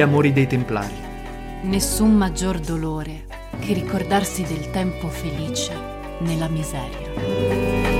gli 0.00 0.02
amori 0.02 0.32
dei 0.32 0.46
Templari. 0.46 0.94
Nessun 1.64 2.14
maggior 2.14 2.58
dolore 2.58 3.26
che 3.58 3.74
ricordarsi 3.74 4.44
del 4.44 4.70
tempo 4.70 5.08
felice 5.08 5.74
nella 6.20 6.48
miseria. 6.48 7.99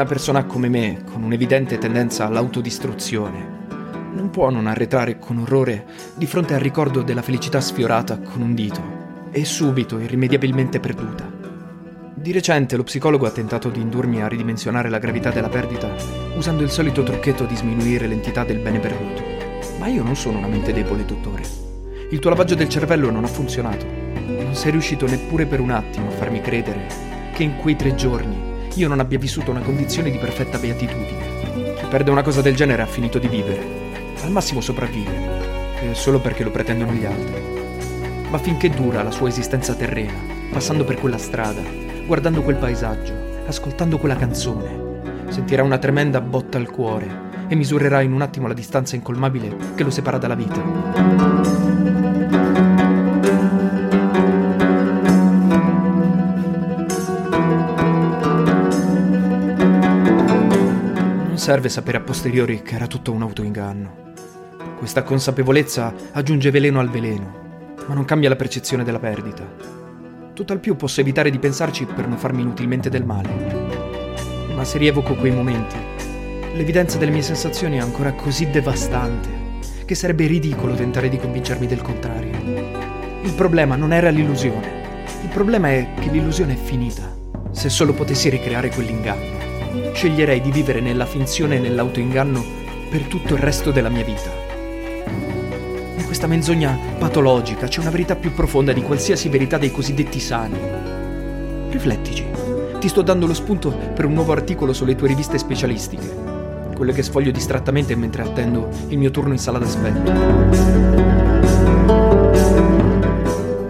Una 0.00 0.08
persona 0.08 0.44
come 0.46 0.70
me, 0.70 1.02
con 1.04 1.22
un'evidente 1.22 1.76
tendenza 1.76 2.24
all'autodistruzione, 2.24 3.66
non 4.14 4.30
può 4.30 4.48
non 4.48 4.66
arretrare 4.66 5.18
con 5.18 5.36
orrore 5.36 5.84
di 6.14 6.24
fronte 6.24 6.54
al 6.54 6.60
ricordo 6.60 7.02
della 7.02 7.20
felicità 7.20 7.60
sfiorata 7.60 8.18
con 8.18 8.40
un 8.40 8.54
dito 8.54 9.28
e 9.30 9.44
subito 9.44 9.98
irrimediabilmente 9.98 10.80
perduta. 10.80 11.30
Di 12.14 12.32
recente 12.32 12.76
lo 12.76 12.84
psicologo 12.84 13.26
ha 13.26 13.30
tentato 13.30 13.68
di 13.68 13.82
indurmi 13.82 14.22
a 14.22 14.26
ridimensionare 14.26 14.88
la 14.88 14.98
gravità 14.98 15.28
della 15.28 15.50
perdita 15.50 15.94
usando 16.34 16.62
il 16.62 16.70
solito 16.70 17.02
trucchetto 17.02 17.44
di 17.44 17.56
sminuire 17.56 18.06
l'entità 18.06 18.42
del 18.42 18.60
bene 18.60 18.78
perduto. 18.78 19.22
Ma 19.78 19.88
io 19.88 20.02
non 20.02 20.16
sono 20.16 20.38
una 20.38 20.48
mente 20.48 20.72
debole, 20.72 21.04
dottore. 21.04 21.42
Il 22.08 22.20
tuo 22.20 22.30
lavaggio 22.30 22.54
del 22.54 22.70
cervello 22.70 23.10
non 23.10 23.24
ha 23.24 23.28
funzionato. 23.28 23.84
Non 23.84 24.54
sei 24.54 24.70
riuscito 24.70 25.06
neppure 25.06 25.44
per 25.44 25.60
un 25.60 25.70
attimo 25.72 26.06
a 26.06 26.12
farmi 26.12 26.40
credere 26.40 26.86
che 27.34 27.42
in 27.42 27.56
quei 27.56 27.76
tre 27.76 27.94
giorni 27.94 28.48
io 28.74 28.88
non 28.88 29.00
abbia 29.00 29.18
vissuto 29.18 29.50
una 29.50 29.60
condizione 29.60 30.10
di 30.10 30.18
perfetta 30.18 30.58
beatitudine. 30.58 31.74
Chi 31.76 31.86
perde 31.88 32.10
una 32.10 32.22
cosa 32.22 32.40
del 32.40 32.54
genere 32.54 32.82
ha 32.82 32.86
finito 32.86 33.18
di 33.18 33.28
vivere. 33.28 33.66
Al 34.22 34.30
massimo 34.30 34.60
sopravvive, 34.60 35.80
eh, 35.82 35.94
solo 35.94 36.20
perché 36.20 36.44
lo 36.44 36.50
pretendono 36.50 36.92
gli 36.92 37.04
altri. 37.04 37.42
Ma 38.30 38.38
finché 38.38 38.70
dura 38.70 39.02
la 39.02 39.10
sua 39.10 39.28
esistenza 39.28 39.74
terrena, 39.74 40.12
passando 40.52 40.84
per 40.84 40.98
quella 40.98 41.18
strada, 41.18 41.62
guardando 42.06 42.42
quel 42.42 42.56
paesaggio, 42.56 43.12
ascoltando 43.46 43.98
quella 43.98 44.16
canzone, 44.16 45.00
sentirà 45.28 45.62
una 45.62 45.78
tremenda 45.78 46.20
botta 46.20 46.58
al 46.58 46.70
cuore 46.70 47.28
e 47.48 47.54
misurerà 47.56 48.00
in 48.00 48.12
un 48.12 48.22
attimo 48.22 48.46
la 48.46 48.54
distanza 48.54 48.94
incolmabile 48.94 49.56
che 49.74 49.82
lo 49.82 49.90
separa 49.90 50.18
dalla 50.18 50.36
vita. 50.36 51.59
Serve 61.50 61.68
sapere 61.68 61.98
a 61.98 62.02
posteriori 62.02 62.62
che 62.62 62.76
era 62.76 62.86
tutto 62.86 63.10
un 63.10 63.22
autoinganno. 63.22 64.12
Questa 64.78 65.02
consapevolezza 65.02 65.92
aggiunge 66.12 66.52
veleno 66.52 66.78
al 66.78 66.88
veleno, 66.88 67.74
ma 67.88 67.94
non 67.94 68.04
cambia 68.04 68.28
la 68.28 68.36
percezione 68.36 68.84
della 68.84 69.00
perdita. 69.00 69.52
Tutt'al 70.32 70.60
più 70.60 70.76
posso 70.76 71.00
evitare 71.00 71.28
di 71.28 71.40
pensarci 71.40 71.86
per 71.86 72.06
non 72.06 72.18
farmi 72.18 72.42
inutilmente 72.42 72.88
del 72.88 73.04
male. 73.04 73.30
Ma 74.54 74.62
se 74.62 74.78
rievoco 74.78 75.16
quei 75.16 75.32
momenti, 75.32 75.74
l'evidenza 76.54 76.98
delle 76.98 77.10
mie 77.10 77.22
sensazioni 77.22 77.78
è 77.78 77.80
ancora 77.80 78.12
così 78.12 78.48
devastante 78.48 79.28
che 79.84 79.96
sarebbe 79.96 80.26
ridicolo 80.26 80.74
tentare 80.76 81.08
di 81.08 81.18
convincermi 81.18 81.66
del 81.66 81.82
contrario. 81.82 82.38
Il 83.24 83.32
problema 83.34 83.74
non 83.74 83.92
era 83.92 84.10
l'illusione, 84.10 85.02
il 85.20 85.30
problema 85.30 85.68
è 85.70 85.94
che 85.98 86.10
l'illusione 86.10 86.52
è 86.52 86.56
finita. 86.56 87.12
Se 87.50 87.68
solo 87.68 87.92
potessi 87.92 88.28
ricreare 88.28 88.70
quell'inganno, 88.70 89.39
sceglierei 89.92 90.40
di 90.40 90.50
vivere 90.50 90.80
nella 90.80 91.06
finzione 91.06 91.56
e 91.56 91.60
nell'autoinganno 91.60 92.44
per 92.90 93.02
tutto 93.02 93.34
il 93.34 93.40
resto 93.40 93.70
della 93.70 93.88
mia 93.88 94.04
vita. 94.04 94.30
In 95.96 96.04
questa 96.04 96.26
menzogna 96.26 96.76
patologica 96.98 97.68
c'è 97.68 97.80
una 97.80 97.90
verità 97.90 98.16
più 98.16 98.32
profonda 98.32 98.72
di 98.72 98.82
qualsiasi 98.82 99.28
verità 99.28 99.58
dei 99.58 99.70
cosiddetti 99.70 100.18
sani. 100.18 100.58
Riflettici. 101.70 102.26
Ti 102.80 102.88
sto 102.88 103.02
dando 103.02 103.26
lo 103.26 103.34
spunto 103.34 103.70
per 103.70 104.06
un 104.06 104.14
nuovo 104.14 104.32
articolo 104.32 104.72
sulle 104.72 104.96
tue 104.96 105.08
riviste 105.08 105.38
specialistiche, 105.38 106.16
quelle 106.74 106.92
che 106.92 107.02
sfoglio 107.02 107.30
distrattamente 107.30 107.94
mentre 107.94 108.22
attendo 108.22 108.70
il 108.88 108.96
mio 108.96 109.10
turno 109.10 109.32
in 109.32 109.38
sala 109.38 109.58
d'aspetto. 109.58 110.12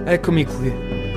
Eccomi 0.05 0.45
qui, 0.45 0.73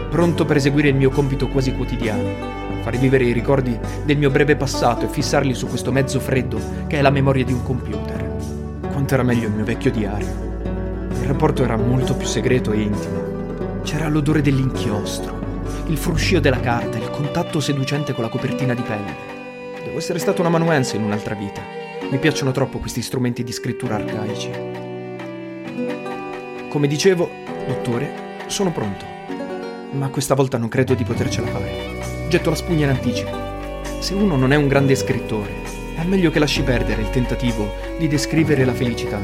pronto 0.09 0.43
per 0.45 0.57
eseguire 0.57 0.89
il 0.89 0.95
mio 0.95 1.09
compito 1.09 1.47
quasi 1.47 1.73
quotidiano, 1.73 2.71
far 2.83 2.91
rivivere 2.91 3.23
i 3.23 3.31
ricordi 3.31 3.79
del 4.03 4.17
mio 4.17 4.29
breve 4.29 4.57
passato 4.57 5.05
e 5.05 5.07
fissarli 5.07 5.53
su 5.53 5.67
questo 5.67 5.91
mezzo 5.91 6.19
freddo 6.19 6.59
che 6.85 6.99
è 6.99 7.01
la 7.01 7.09
memoria 7.09 7.45
di 7.45 7.53
un 7.53 7.63
computer. 7.63 8.35
Quanto 8.91 9.13
era 9.13 9.23
meglio 9.23 9.47
il 9.47 9.53
mio 9.53 9.63
vecchio 9.63 9.89
diario. 9.89 10.51
Il 11.09 11.25
rapporto 11.25 11.63
era 11.63 11.77
molto 11.77 12.13
più 12.13 12.27
segreto 12.27 12.73
e 12.73 12.81
intimo. 12.81 13.81
C'era 13.83 14.09
l'odore 14.09 14.41
dell'inchiostro, 14.41 15.39
il 15.87 15.97
fruscio 15.97 16.41
della 16.41 16.59
carta, 16.59 16.97
il 16.97 17.09
contatto 17.09 17.61
seducente 17.61 18.13
con 18.13 18.23
la 18.23 18.29
copertina 18.29 18.73
di 18.73 18.81
pelle. 18.81 19.15
Devo 19.85 19.97
essere 19.97 20.19
stato 20.19 20.41
un 20.41 20.47
amanuense 20.47 20.97
in 20.97 21.03
un'altra 21.03 21.35
vita. 21.35 21.61
Mi 22.09 22.17
piacciono 22.17 22.51
troppo 22.51 22.79
questi 22.79 23.01
strumenti 23.01 23.43
di 23.43 23.51
scrittura 23.53 23.95
arcaici. 23.95 24.51
Come 26.67 26.87
dicevo, 26.87 27.29
dottore, 27.65 28.11
sono 28.47 28.71
pronto. 28.71 29.05
Ma 29.91 30.09
questa 30.09 30.35
volta 30.35 30.57
non 30.57 30.67
credo 30.67 30.93
di 30.95 31.03
potercela 31.03 31.47
fare. 31.47 31.82
Getto 32.33 32.49
la 32.49 32.55
spugna 32.55 32.85
in 32.85 32.89
anticipo. 32.89 33.37
Se 33.99 34.15
uno 34.15 34.35
non 34.35 34.51
è 34.51 34.55
un 34.55 34.67
grande 34.67 34.95
scrittore, 34.95 35.51
è 35.95 36.03
meglio 36.03 36.31
che 36.31 36.39
lasci 36.39 36.63
perdere 36.63 37.03
il 37.03 37.11
tentativo 37.11 37.75
di 37.99 38.07
descrivere 38.07 38.65
la 38.65 38.73
felicità. 38.73 39.21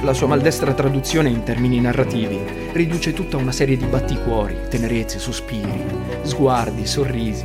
La 0.00 0.14
sua 0.14 0.28
maldestra 0.28 0.72
traduzione 0.72 1.28
in 1.28 1.42
termini 1.42 1.78
narrativi 1.78 2.40
riduce 2.72 3.12
tutta 3.12 3.36
una 3.36 3.52
serie 3.52 3.76
di 3.76 3.84
batticuori, 3.84 4.56
tenerezze, 4.70 5.18
sospiri, 5.18 5.84
sguardi, 6.22 6.86
sorrisi, 6.86 7.44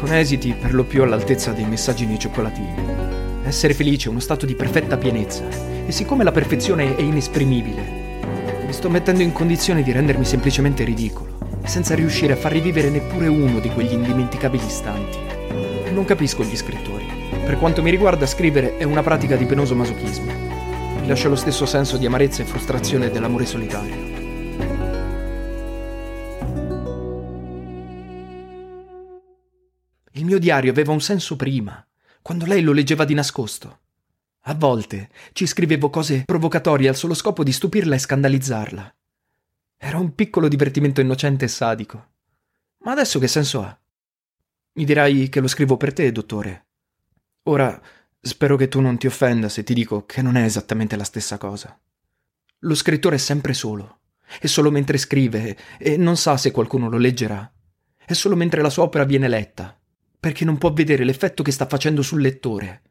con 0.00 0.14
esiti 0.14 0.54
per 0.58 0.72
lo 0.72 0.84
più 0.84 1.02
all'altezza 1.02 1.52
dei 1.52 1.66
messaggi 1.66 2.06
nei 2.06 2.18
cioccolatini. 2.18 2.74
Essere 3.44 3.74
felice 3.74 4.06
è 4.06 4.10
uno 4.10 4.20
stato 4.20 4.46
di 4.46 4.54
perfetta 4.54 4.96
pienezza 4.96 5.44
e 5.84 5.92
siccome 5.92 6.24
la 6.24 6.32
perfezione 6.32 6.96
è 6.96 7.02
inesprimibile, 7.02 7.82
mi 8.64 8.72
sto 8.72 8.88
mettendo 8.88 9.20
in 9.20 9.32
condizione 9.32 9.82
di 9.82 9.92
rendermi 9.92 10.24
semplicemente 10.24 10.84
ridicolo, 10.84 11.29
senza 11.64 11.94
riuscire 11.94 12.32
a 12.32 12.36
far 12.36 12.52
rivivere 12.52 12.90
neppure 12.90 13.26
uno 13.26 13.60
di 13.60 13.68
quegli 13.70 13.92
indimenticabili 13.92 14.64
istanti. 14.64 15.18
Non 15.92 16.04
capisco 16.04 16.44
gli 16.44 16.56
scrittori. 16.56 17.04
Per 17.30 17.58
quanto 17.58 17.82
mi 17.82 17.90
riguarda, 17.90 18.26
scrivere 18.26 18.76
è 18.76 18.84
una 18.84 19.02
pratica 19.02 19.36
di 19.36 19.44
penoso 19.44 19.74
masochismo. 19.74 20.32
Mi 21.00 21.06
lascia 21.06 21.28
lo 21.28 21.36
stesso 21.36 21.66
senso 21.66 21.96
di 21.96 22.06
amarezza 22.06 22.42
e 22.42 22.46
frustrazione 22.46 23.10
dell'amore 23.10 23.44
solitario. 23.44 24.08
Il 30.12 30.24
mio 30.24 30.38
diario 30.38 30.70
aveva 30.70 30.92
un 30.92 31.00
senso 31.00 31.36
prima, 31.36 31.84
quando 32.22 32.46
lei 32.46 32.62
lo 32.62 32.72
leggeva 32.72 33.04
di 33.04 33.14
nascosto. 33.14 33.80
A 34.44 34.54
volte 34.54 35.08
ci 35.32 35.46
scrivevo 35.46 35.90
cose 35.90 36.22
provocatorie 36.24 36.88
al 36.88 36.96
solo 36.96 37.14
scopo 37.14 37.42
di 37.42 37.52
stupirla 37.52 37.94
e 37.94 37.98
scandalizzarla. 37.98 38.94
Era 39.82 39.96
un 39.96 40.14
piccolo 40.14 40.46
divertimento 40.46 41.00
innocente 41.00 41.46
e 41.46 41.48
sadico. 41.48 42.08
Ma 42.80 42.92
adesso 42.92 43.18
che 43.18 43.26
senso 43.26 43.62
ha? 43.62 43.80
Mi 44.74 44.84
dirai 44.84 45.30
che 45.30 45.40
lo 45.40 45.48
scrivo 45.48 45.78
per 45.78 45.94
te, 45.94 46.12
dottore. 46.12 46.66
Ora, 47.44 47.80
spero 48.20 48.56
che 48.56 48.68
tu 48.68 48.82
non 48.82 48.98
ti 48.98 49.06
offenda 49.06 49.48
se 49.48 49.64
ti 49.64 49.72
dico 49.72 50.04
che 50.04 50.20
non 50.20 50.36
è 50.36 50.44
esattamente 50.44 50.96
la 50.96 51.04
stessa 51.04 51.38
cosa. 51.38 51.80
Lo 52.58 52.74
scrittore 52.74 53.16
è 53.16 53.18
sempre 53.18 53.54
solo. 53.54 54.00
È 54.38 54.46
solo 54.46 54.70
mentre 54.70 54.98
scrive 54.98 55.56
e 55.78 55.96
non 55.96 56.18
sa 56.18 56.36
se 56.36 56.50
qualcuno 56.50 56.90
lo 56.90 56.98
leggerà. 56.98 57.50
È 57.96 58.12
solo 58.12 58.36
mentre 58.36 58.60
la 58.60 58.68
sua 58.68 58.82
opera 58.82 59.04
viene 59.04 59.28
letta, 59.28 59.80
perché 60.20 60.44
non 60.44 60.58
può 60.58 60.74
vedere 60.74 61.04
l'effetto 61.04 61.42
che 61.42 61.52
sta 61.52 61.66
facendo 61.66 62.02
sul 62.02 62.20
lettore. 62.20 62.82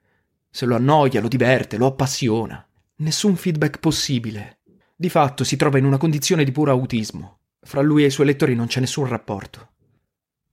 Se 0.50 0.66
lo 0.66 0.76
annoia, 0.76 1.22
lo 1.22 1.28
diverte, 1.28 1.78
lo 1.78 1.86
appassiona. 1.86 2.68
Nessun 2.96 3.36
feedback 3.36 3.78
possibile. 3.78 4.59
Di 5.02 5.08
fatto 5.08 5.46
si 5.46 5.56
trova 5.56 5.78
in 5.78 5.86
una 5.86 5.96
condizione 5.96 6.44
di 6.44 6.52
puro 6.52 6.72
autismo. 6.72 7.38
Fra 7.62 7.80
lui 7.80 8.04
e 8.04 8.08
i 8.08 8.12
suoi 8.12 8.26
lettori 8.26 8.54
non 8.54 8.68
c'è 8.68 8.82
nessun 8.82 9.08
rapporto. 9.08 9.70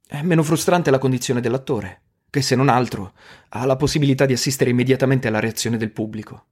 È 0.07 0.23
meno 0.23 0.45
frustrante 0.45 0.93
la 0.93 1.01
condizione 1.01 1.41
dell'attore, 1.41 2.03
che 2.31 2.43
se 2.43 2.55
non 2.55 2.69
altro 2.69 3.15
ha 3.49 3.65
la 3.65 3.75
possibilità 3.75 4.25
di 4.25 4.35
assistere 4.35 4.71
immediatamente 4.71 5.27
alla 5.27 5.41
reazione 5.41 5.77
del 5.79 5.91
pubblico. 5.91 6.45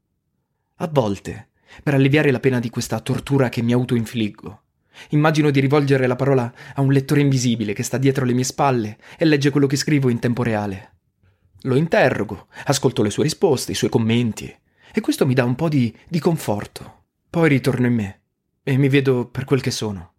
A 0.79 0.89
volte, 0.89 1.51
per 1.85 1.95
alleviare 1.95 2.33
la 2.33 2.41
pena 2.41 2.59
di 2.59 2.69
questa 2.69 2.99
tortura 2.99 3.49
che 3.49 3.63
mi 3.63 3.73
autoinfliggo, 3.73 4.63
immagino 5.11 5.53
di 5.53 5.61
rivolgere 5.61 6.09
la 6.09 6.17
parola 6.17 6.53
a 6.75 6.81
un 6.81 6.91
lettore 6.91 7.21
invisibile 7.21 7.75
che 7.75 7.85
sta 7.85 7.97
dietro 7.97 8.25
le 8.25 8.33
mie 8.33 8.43
spalle 8.43 8.99
e 9.17 9.25
legge 9.25 9.51
quello 9.51 9.69
che 9.69 9.77
scrivo 9.77 10.09
in 10.09 10.19
tempo 10.19 10.43
reale. 10.43 10.95
Lo 11.61 11.77
interrogo, 11.77 12.49
ascolto 12.65 13.05
le 13.05 13.11
sue 13.11 13.23
risposte, 13.23 13.71
i 13.71 13.77
suoi 13.77 13.89
commenti, 13.89 14.53
e 14.93 15.01
questo 15.01 15.25
mi 15.27 15.35
dà 15.35 15.45
un 15.45 15.55
po' 15.55 15.69
di, 15.69 15.97
di 16.09 16.19
conforto. 16.19 17.03
Poi 17.35 17.49
ritorno 17.49 17.89
in 17.89 17.95
me 17.95 18.21
e 18.63 18.77
mi 18.77 18.89
vedo 18.89 19.27
per 19.27 19.45
quel 19.45 19.61
che 19.61 19.73
sono. 19.73 20.13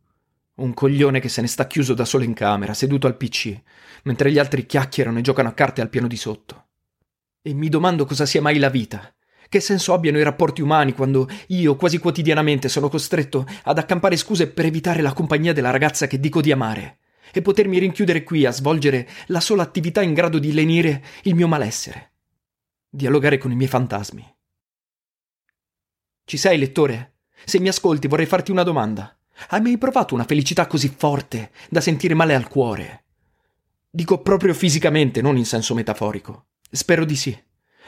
Un 0.56 0.74
coglione 0.74 1.22
che 1.22 1.30
se 1.30 1.40
ne 1.40 1.48
sta 1.48 1.66
chiuso 1.66 1.94
da 1.94 2.04
solo 2.04 2.26
in 2.26 2.34
camera, 2.34 2.74
seduto 2.74 3.08
al 3.08 3.16
PC, 3.16 3.58
mentre 4.04 4.30
gli 4.30 4.38
altri 4.38 4.66
chiacchierano 4.66 5.20
e 5.20 5.22
giocano 5.22 5.48
a 5.48 5.54
carte 5.54 5.80
al 5.80 5.88
piano 5.88 6.08
di 6.08 6.18
sotto. 6.18 6.66
E 7.42 7.54
mi 7.54 7.70
domando 7.70 8.04
cosa 8.04 8.26
sia 8.26 8.42
mai 8.42 8.60
la 8.60 8.68
vita. 8.68 9.16
Che 9.48 9.60
senso 9.62 9.94
abbiano 9.94 10.18
i 10.18 10.24
rapporti 10.24 10.62
umani 10.62 10.92
quando 10.92 11.30
io, 11.48 11.78
quasi 11.78 12.00
quotidianamente, 12.00 12.68
sono 12.68 12.90
costretto 12.90 13.48
ad 13.64 13.78
accampare 13.78 14.18
scuse 14.18 14.50
per 14.50 14.66
evitare 14.66 15.02
la 15.02 15.14
compagnia 15.14 15.54
della 15.54 15.72
ragazza 15.72 16.08
che 16.08 16.20
dico 16.20 16.42
di 16.42 16.52
amare 16.52 16.98
e 17.32 17.42
potermi 17.42 17.80
rinchiudere 17.80 18.24
qui 18.24 18.46
a 18.46 18.52
svolgere 18.52 19.08
la 19.28 19.40
sola 19.40 19.64
attività 19.64 20.02
in 20.02 20.14
grado 20.14 20.38
di 20.38 20.52
lenire 20.52 21.02
il 21.24 21.36
mio 21.36 21.48
malessere. 21.48 22.12
Dialogare 22.90 23.38
con 23.38 23.54
i 23.54 23.56
miei 23.56 23.70
fantasmi. 23.70 24.35
Ci 26.28 26.38
sei, 26.38 26.58
lettore? 26.58 27.18
Se 27.46 27.60
mi 27.60 27.68
ascolti 27.68 28.08
vorrei 28.08 28.26
farti 28.26 28.50
una 28.50 28.64
domanda. 28.64 29.16
Hai 29.50 29.62
mai 29.62 29.78
provato 29.78 30.16
una 30.16 30.24
felicità 30.24 30.66
così 30.66 30.88
forte 30.90 31.52
da 31.70 31.82
sentire 31.82 32.16
male 32.16 32.34
al 32.34 32.48
cuore? 32.48 33.04
Dico 33.92 34.20
proprio 34.24 34.56
fisicamente, 34.56 35.22
non 35.22 35.38
in 35.38 35.46
senso 35.46 35.76
metaforico. 35.76 36.48
Spero 36.72 37.06
di 37.06 37.16
sì. 37.16 37.44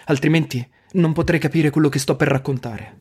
Altrimenti 0.06 0.66
non 0.92 1.14
potrei 1.14 1.40
capire 1.40 1.72
quello 1.72 1.90
che 1.90 1.98
sto 1.98 2.16
per 2.16 2.28
raccontare. 2.28 3.00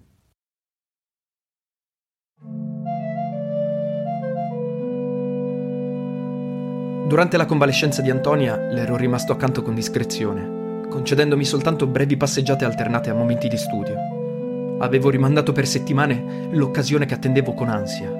Durante 7.06 7.36
la 7.36 7.44
convalescenza 7.44 8.00
di 8.00 8.08
Antonia 8.08 8.56
le 8.56 8.80
ero 8.80 8.96
rimasto 8.96 9.32
accanto 9.32 9.60
con 9.60 9.74
discrezione, 9.74 10.88
concedendomi 10.88 11.44
soltanto 11.44 11.86
brevi 11.86 12.16
passeggiate 12.16 12.64
alternate 12.64 13.10
a 13.10 13.14
momenti 13.14 13.48
di 13.48 13.58
studio. 13.58 14.15
Avevo 14.78 15.10
rimandato 15.10 15.52
per 15.52 15.66
settimane 15.66 16.48
l'occasione 16.50 17.06
che 17.06 17.14
attendevo 17.14 17.54
con 17.54 17.68
ansia. 17.68 18.10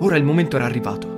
Ora 0.00 0.16
il 0.16 0.24
momento 0.24 0.56
era 0.56 0.64
arrivato. 0.64 1.16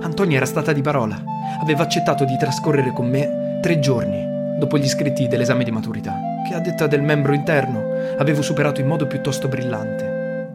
Antonia 0.00 0.36
era 0.36 0.46
stata 0.46 0.72
di 0.72 0.82
parola, 0.82 1.20
aveva 1.60 1.82
accettato 1.82 2.24
di 2.24 2.36
trascorrere 2.36 2.92
con 2.92 3.08
me 3.08 3.58
tre 3.60 3.80
giorni 3.80 4.26
dopo 4.58 4.78
gli 4.78 4.84
iscritti 4.84 5.26
dell'esame 5.26 5.64
di 5.64 5.70
maturità, 5.70 6.14
che 6.46 6.54
a 6.54 6.60
detta 6.60 6.86
del 6.86 7.02
membro 7.02 7.32
interno 7.32 7.82
avevo 8.18 8.42
superato 8.42 8.80
in 8.80 8.86
modo 8.86 9.06
piuttosto 9.06 9.48
brillante. 9.48 10.52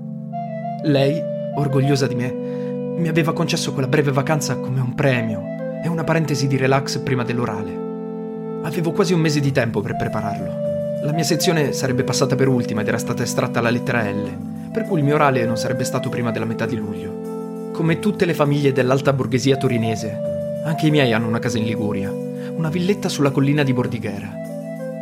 Lei, 0.83 1.21
orgogliosa 1.55 2.07
di 2.07 2.15
me, 2.15 2.31
mi 2.31 3.07
aveva 3.07 3.33
concesso 3.33 3.73
quella 3.73 3.87
breve 3.87 4.11
vacanza 4.11 4.55
come 4.57 4.79
un 4.79 4.93
premio 4.93 5.41
e 5.83 5.87
una 5.87 6.03
parentesi 6.03 6.47
di 6.47 6.57
relax 6.57 6.99
prima 6.99 7.23
dell'orale. 7.23 7.81
Avevo 8.63 8.91
quasi 8.91 9.13
un 9.13 9.19
mese 9.19 9.39
di 9.39 9.51
tempo 9.51 9.81
per 9.81 9.95
prepararlo. 9.95 10.72
La 11.03 11.11
mia 11.11 11.23
sezione 11.23 11.73
sarebbe 11.73 12.03
passata 12.03 12.35
per 12.35 12.47
ultima 12.47 12.81
ed 12.81 12.87
era 12.87 12.97
stata 12.97 13.23
estratta 13.23 13.61
la 13.61 13.69
lettera 13.69 14.09
L, 14.09 14.69
per 14.71 14.85
cui 14.85 14.99
il 14.99 15.05
mio 15.05 15.15
orale 15.15 15.45
non 15.45 15.57
sarebbe 15.57 15.83
stato 15.83 16.09
prima 16.09 16.31
della 16.31 16.45
metà 16.45 16.65
di 16.65 16.75
luglio. 16.75 17.69
Come 17.73 17.99
tutte 17.99 18.25
le 18.25 18.33
famiglie 18.33 18.71
dell'alta 18.71 19.13
borghesia 19.13 19.57
torinese, 19.57 20.61
anche 20.63 20.87
i 20.87 20.91
miei 20.91 21.11
hanno 21.13 21.27
una 21.27 21.39
casa 21.39 21.57
in 21.57 21.65
Liguria, 21.65 22.09
una 22.09 22.69
villetta 22.69 23.09
sulla 23.09 23.31
collina 23.31 23.63
di 23.63 23.73
Bordighera. 23.73 24.31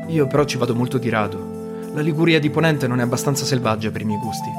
Io 0.07 0.27
però 0.27 0.43
ci 0.45 0.57
vado 0.57 0.75
molto 0.75 0.97
di 0.97 1.09
rado. 1.09 1.89
La 1.93 2.01
Liguria 2.01 2.39
di 2.39 2.49
Ponente 2.49 2.87
non 2.87 2.99
è 2.99 3.03
abbastanza 3.03 3.45
selvaggia 3.45 3.91
per 3.91 4.01
i 4.01 4.05
miei 4.05 4.19
gusti. 4.19 4.49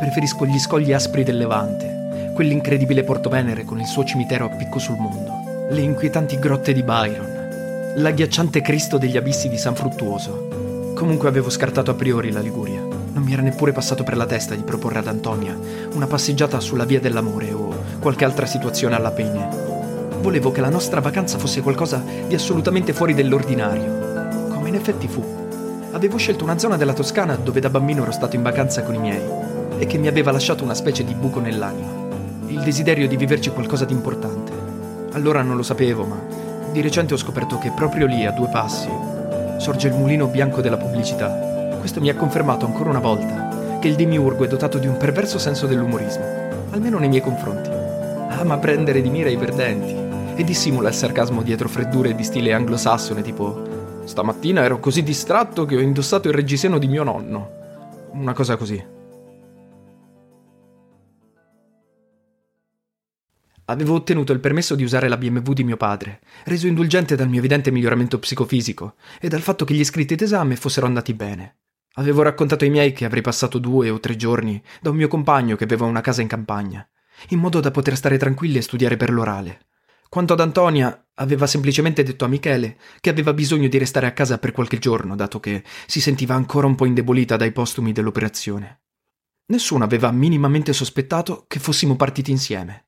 Preferisco 0.00 0.44
gli 0.44 0.58
scogli 0.58 0.92
aspri 0.92 1.22
del 1.22 1.36
Levante, 1.38 2.32
quell'incredibile 2.34 3.04
Porto 3.04 3.28
Venere 3.28 3.64
con 3.64 3.78
il 3.78 3.86
suo 3.86 4.04
cimitero 4.04 4.46
a 4.46 4.48
picco 4.48 4.78
sul 4.78 4.96
mondo 4.96 5.40
le 5.70 5.82
inquietanti 5.82 6.36
grotte 6.40 6.72
di 6.72 6.82
Byron, 6.82 7.94
l'agghiacciante 7.94 8.60
Cristo 8.60 8.98
degli 8.98 9.16
abissi 9.16 9.48
di 9.48 9.56
San 9.56 9.76
Fruttuoso. 9.76 10.49
Comunque 11.00 11.28
avevo 11.28 11.48
scartato 11.48 11.90
a 11.90 11.94
priori 11.94 12.30
la 12.30 12.40
Liguria. 12.40 12.82
Non 12.82 13.22
mi 13.22 13.32
era 13.32 13.40
neppure 13.40 13.72
passato 13.72 14.04
per 14.04 14.18
la 14.18 14.26
testa 14.26 14.54
di 14.54 14.62
proporre 14.62 14.98
ad 14.98 15.06
Antonia 15.06 15.58
una 15.94 16.06
passeggiata 16.06 16.60
sulla 16.60 16.84
via 16.84 17.00
dell'amore 17.00 17.50
o 17.54 17.74
qualche 17.98 18.26
altra 18.26 18.44
situazione 18.44 18.96
alla 18.96 19.10
penne. 19.10 19.48
Volevo 20.20 20.52
che 20.52 20.60
la 20.60 20.68
nostra 20.68 21.00
vacanza 21.00 21.38
fosse 21.38 21.62
qualcosa 21.62 22.04
di 22.28 22.34
assolutamente 22.34 22.92
fuori 22.92 23.14
dell'ordinario, 23.14 24.48
come 24.50 24.68
in 24.68 24.74
effetti 24.74 25.08
fu. 25.08 25.24
Avevo 25.92 26.18
scelto 26.18 26.44
una 26.44 26.58
zona 26.58 26.76
della 26.76 26.92
Toscana 26.92 27.34
dove 27.34 27.60
da 27.60 27.70
bambino 27.70 28.02
ero 28.02 28.12
stato 28.12 28.36
in 28.36 28.42
vacanza 28.42 28.82
con 28.82 28.94
i 28.94 28.98
miei 28.98 29.22
e 29.78 29.86
che 29.86 29.96
mi 29.96 30.06
aveva 30.06 30.32
lasciato 30.32 30.64
una 30.64 30.74
specie 30.74 31.02
di 31.02 31.14
buco 31.14 31.40
nell'anima, 31.40 31.88
il 32.48 32.60
desiderio 32.60 33.08
di 33.08 33.16
viverci 33.16 33.48
qualcosa 33.48 33.86
di 33.86 33.94
importante. 33.94 34.52
Allora 35.12 35.40
non 35.40 35.56
lo 35.56 35.62
sapevo, 35.62 36.04
ma 36.04 36.20
di 36.70 36.82
recente 36.82 37.14
ho 37.14 37.16
scoperto 37.16 37.56
che 37.56 37.72
proprio 37.74 38.04
lì, 38.04 38.26
a 38.26 38.32
due 38.32 38.50
passi, 38.52 39.09
sorge 39.60 39.88
il 39.88 39.94
mulino 39.94 40.26
bianco 40.26 40.62
della 40.62 40.78
pubblicità. 40.78 41.76
Questo 41.78 42.00
mi 42.00 42.08
ha 42.08 42.16
confermato 42.16 42.64
ancora 42.64 42.88
una 42.88 42.98
volta 42.98 43.78
che 43.78 43.88
il 43.88 43.94
demiurgo 43.94 44.44
è 44.44 44.48
dotato 44.48 44.78
di 44.78 44.86
un 44.86 44.96
perverso 44.96 45.38
senso 45.38 45.66
dell'umorismo, 45.66 46.24
almeno 46.70 46.98
nei 46.98 47.10
miei 47.10 47.20
confronti. 47.20 47.68
Ama 47.68 48.56
prendere 48.56 49.02
di 49.02 49.10
mira 49.10 49.28
i 49.28 49.36
perdenti 49.36 49.94
e 50.40 50.44
dissimula 50.44 50.88
il 50.88 50.94
sarcasmo 50.94 51.42
dietro 51.42 51.68
freddure 51.68 52.14
di 52.14 52.24
stile 52.24 52.54
anglosassone 52.54 53.20
tipo 53.20 53.68
Stamattina 54.04 54.62
ero 54.62 54.80
così 54.80 55.02
distratto 55.02 55.66
che 55.66 55.76
ho 55.76 55.80
indossato 55.80 56.28
il 56.28 56.34
reggiseno 56.34 56.78
di 56.78 56.88
mio 56.88 57.02
nonno. 57.02 57.50
Una 58.12 58.32
cosa 58.32 58.56
così. 58.56 58.82
Avevo 63.70 63.94
ottenuto 63.94 64.32
il 64.32 64.40
permesso 64.40 64.74
di 64.74 64.82
usare 64.82 65.06
la 65.06 65.16
BMW 65.16 65.52
di 65.52 65.62
mio 65.62 65.76
padre, 65.76 66.18
reso 66.46 66.66
indulgente 66.66 67.14
dal 67.14 67.28
mio 67.28 67.38
evidente 67.38 67.70
miglioramento 67.70 68.18
psicofisico 68.18 68.96
e 69.20 69.28
dal 69.28 69.42
fatto 69.42 69.64
che 69.64 69.74
gli 69.74 69.80
iscritti 69.80 70.16
d'esame 70.16 70.56
fossero 70.56 70.86
andati 70.86 71.14
bene. 71.14 71.58
Avevo 71.94 72.22
raccontato 72.22 72.64
ai 72.64 72.70
miei 72.70 72.92
che 72.92 73.04
avrei 73.04 73.22
passato 73.22 73.58
due 73.58 73.88
o 73.88 74.00
tre 74.00 74.16
giorni 74.16 74.60
da 74.80 74.90
un 74.90 74.96
mio 74.96 75.06
compagno 75.06 75.54
che 75.54 75.62
aveva 75.62 75.84
una 75.84 76.00
casa 76.00 76.20
in 76.20 76.26
campagna, 76.26 76.84
in 77.28 77.38
modo 77.38 77.60
da 77.60 77.70
poter 77.70 77.96
stare 77.96 78.18
tranquilli 78.18 78.58
e 78.58 78.62
studiare 78.62 78.96
per 78.96 79.12
l'orale. 79.12 79.66
Quanto 80.08 80.32
ad 80.32 80.40
Antonia, 80.40 81.06
aveva 81.14 81.46
semplicemente 81.46 82.02
detto 82.02 82.24
a 82.24 82.28
Michele 82.28 82.76
che 82.98 83.10
aveva 83.10 83.32
bisogno 83.32 83.68
di 83.68 83.78
restare 83.78 84.08
a 84.08 84.12
casa 84.12 84.38
per 84.38 84.50
qualche 84.50 84.80
giorno, 84.80 85.14
dato 85.14 85.38
che 85.38 85.62
si 85.86 86.00
sentiva 86.00 86.34
ancora 86.34 86.66
un 86.66 86.74
po' 86.74 86.86
indebolita 86.86 87.36
dai 87.36 87.52
postumi 87.52 87.92
dell'operazione. 87.92 88.80
Nessuno 89.46 89.84
aveva 89.84 90.10
minimamente 90.10 90.72
sospettato 90.72 91.44
che 91.46 91.60
fossimo 91.60 91.94
partiti 91.94 92.32
insieme. 92.32 92.86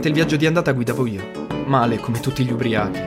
Durante 0.00 0.18
il 0.18 0.26
viaggio 0.26 0.40
di 0.40 0.46
andata 0.46 0.72
guidavo 0.72 1.06
io, 1.06 1.46
male 1.66 1.98
come 1.98 2.20
tutti 2.20 2.42
gli 2.42 2.50
ubriachi. 2.50 3.02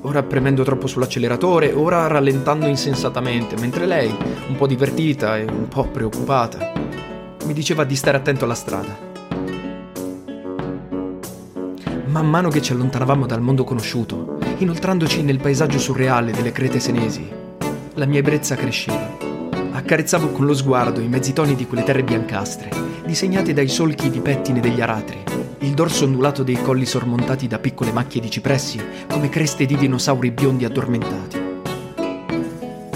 Ora 0.00 0.22
premendo 0.22 0.62
troppo 0.62 0.86
sull'acceleratore, 0.86 1.74
ora 1.74 2.06
rallentando 2.06 2.64
insensatamente, 2.64 3.54
mentre 3.60 3.84
lei, 3.84 4.10
un 4.48 4.56
po' 4.56 4.66
divertita 4.66 5.36
e 5.36 5.42
un 5.42 5.68
po' 5.68 5.88
preoccupata, 5.88 6.72
mi 7.44 7.52
diceva 7.52 7.84
di 7.84 7.94
stare 7.94 8.16
attento 8.16 8.46
alla 8.46 8.54
strada. 8.54 8.96
Man 12.06 12.30
mano 12.30 12.48
che 12.48 12.62
ci 12.62 12.72
allontanavamo 12.72 13.26
dal 13.26 13.42
mondo 13.42 13.64
conosciuto, 13.64 14.38
inoltrandoci 14.56 15.22
nel 15.22 15.38
paesaggio 15.38 15.78
surreale 15.78 16.32
delle 16.32 16.50
crete 16.50 16.80
senesi, 16.80 17.28
la 17.92 18.06
mia 18.06 18.20
ebbrezza 18.20 18.56
cresceva. 18.56 19.18
Accarezzavo 19.72 20.28
con 20.28 20.46
lo 20.46 20.54
sguardo 20.54 21.00
i 21.00 21.08
mezzi 21.08 21.34
toni 21.34 21.54
di 21.54 21.66
quelle 21.66 21.84
terre 21.84 22.02
biancastre, 22.02 22.70
disegnate 23.04 23.52
dai 23.52 23.68
solchi 23.68 24.08
di 24.08 24.20
pettine 24.20 24.60
degli 24.60 24.80
aratri, 24.80 25.22
il 25.62 25.74
dorso 25.74 26.04
ondulato 26.04 26.42
dei 26.42 26.60
colli 26.60 26.84
sormontati 26.84 27.46
da 27.46 27.58
piccole 27.58 27.92
macchie 27.92 28.20
di 28.20 28.30
cipressi 28.30 28.80
come 29.08 29.28
creste 29.28 29.64
di 29.64 29.76
dinosauri 29.76 30.32
biondi 30.32 30.64
addormentati. 30.64 31.40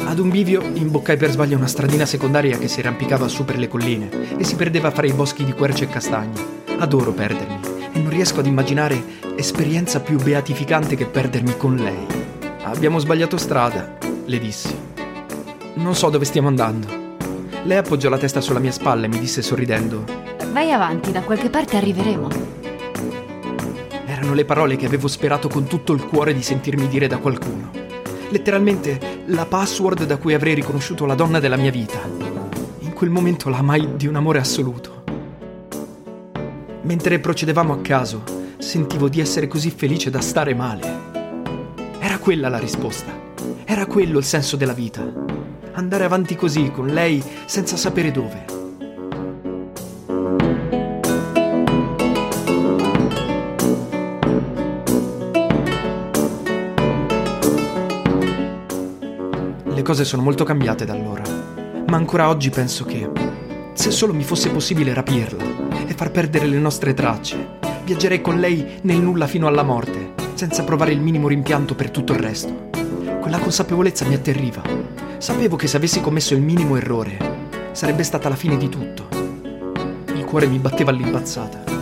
Ad 0.04 0.18
un 0.18 0.30
bivio 0.30 0.62
imboccai 0.62 1.16
per 1.16 1.30
sbaglio 1.30 1.56
una 1.56 1.68
stradina 1.68 2.06
secondaria 2.06 2.58
che 2.58 2.68
si 2.68 2.80
arrampicava 2.80 3.28
su 3.28 3.44
per 3.44 3.58
le 3.58 3.68
colline 3.68 4.37
e 4.37 4.44
si 4.44 4.56
perdeva 4.56 4.90
fra 4.90 5.06
i 5.06 5.12
boschi 5.12 5.44
di 5.44 5.52
querce 5.52 5.85
e 5.85 5.88
castagne. 5.88 6.54
Adoro 6.78 7.12
perdermi 7.12 7.61
e 7.92 7.99
non 7.99 8.11
riesco 8.11 8.40
ad 8.40 8.46
immaginare 8.46 9.00
esperienza 9.37 10.00
più 10.00 10.18
beatificante 10.20 10.96
che 10.96 11.06
perdermi 11.06 11.56
con 11.56 11.76
lei. 11.76 12.06
Abbiamo 12.62 12.99
sbagliato 12.99 13.37
strada, 13.37 13.96
le 14.25 14.38
dissi. 14.38 14.76
Non 15.75 15.94
so 15.94 16.11
dove 16.11 16.25
stiamo 16.25 16.49
andando. 16.49 17.04
Lei 17.62 17.78
appoggiò 17.78 18.08
la 18.08 18.18
testa 18.18 18.40
sulla 18.40 18.58
mia 18.58 18.73
spalla 18.73 19.06
e 19.06 19.08
mi 19.08 19.18
disse 19.18 19.42
sorridendo: 19.42 20.04
Vai 20.52 20.73
avanti, 20.73 21.12
da 21.12 21.23
qualche 21.23 21.50
parte 21.50 21.76
arriveremo. 21.76 22.45
Erano 24.26 24.40
le 24.40 24.45
parole 24.45 24.75
che 24.75 24.87
avevo 24.87 25.06
sperato 25.06 25.47
con 25.47 25.68
tutto 25.68 25.92
il 25.92 26.04
cuore 26.04 26.35
di 26.35 26.42
sentirmi 26.42 26.88
dire 26.88 27.06
da 27.06 27.18
qualcuno. 27.18 27.71
Letteralmente 28.30 29.23
la 29.26 29.47
password 29.47 30.04
da 30.04 30.16
cui 30.16 30.35
avrei 30.35 30.54
riconosciuto 30.54 31.06
la 31.06 31.14
donna 31.14 31.38
della 31.38 31.54
mia 31.54 31.71
vita. 31.71 32.00
In 32.80 32.92
quel 32.92 33.09
momento 33.09 33.49
la 33.49 33.59
amai 33.59 33.95
di 33.95 34.09
un 34.09 34.16
amore 34.16 34.40
assoluto. 34.40 35.04
Mentre 36.83 37.21
procedevamo 37.21 37.73
a 37.73 37.78
caso, 37.78 38.25
sentivo 38.59 39.09
di 39.09 39.21
essere 39.21 39.47
così 39.47 39.71
felice 39.71 40.11
da 40.11 40.21
stare 40.21 40.56
male. 40.56 40.80
Era 42.00 42.18
quella 42.18 42.49
la 42.49 42.59
risposta. 42.59 43.12
Era 43.64 43.87
quello 43.87 44.18
il 44.18 44.25
senso 44.25 44.56
della 44.56 44.75
vita. 44.75 45.09
Andare 45.75 46.02
avanti 46.02 46.35
così 46.35 46.73
con 46.73 46.88
lei 46.88 47.23
senza 47.45 47.76
sapere 47.76 48.11
dove. 48.11 48.55
Cose 59.86 60.04
sono 60.04 60.22
molto 60.22 60.42
cambiate 60.42 60.84
da 60.84 60.94
allora, 60.94 61.22
ma 61.86 61.96
ancora 61.96 62.28
oggi 62.28 62.50
penso 62.50 62.84
che, 62.84 63.08
se 63.72 63.92
solo 63.92 64.12
mi 64.12 64.24
fosse 64.24 64.50
possibile 64.50 64.92
rapirla 64.92 65.44
e 65.86 65.94
far 65.94 66.10
perdere 66.10 66.46
le 66.46 66.58
nostre 66.58 66.92
tracce, 66.92 67.50
viaggerei 67.84 68.20
con 68.20 68.40
lei 68.40 68.80
nel 68.80 68.98
nulla 68.98 69.28
fino 69.28 69.46
alla 69.46 69.62
morte, 69.62 70.14
senza 70.34 70.64
provare 70.64 70.90
il 70.90 71.00
minimo 71.00 71.28
rimpianto 71.28 71.76
per 71.76 71.92
tutto 71.92 72.14
il 72.14 72.18
resto. 72.18 72.68
Quella 73.20 73.38
consapevolezza 73.38 74.04
mi 74.06 74.14
atterriva. 74.14 74.60
Sapevo 75.18 75.54
che 75.54 75.68
se 75.68 75.76
avessi 75.76 76.00
commesso 76.00 76.34
il 76.34 76.42
minimo 76.42 76.74
errore, 76.74 77.70
sarebbe 77.70 78.02
stata 78.02 78.28
la 78.28 78.34
fine 78.34 78.56
di 78.56 78.68
tutto. 78.68 79.06
Il 80.16 80.24
cuore 80.24 80.48
mi 80.48 80.58
batteva 80.58 80.90
all'impazzata. 80.90 81.75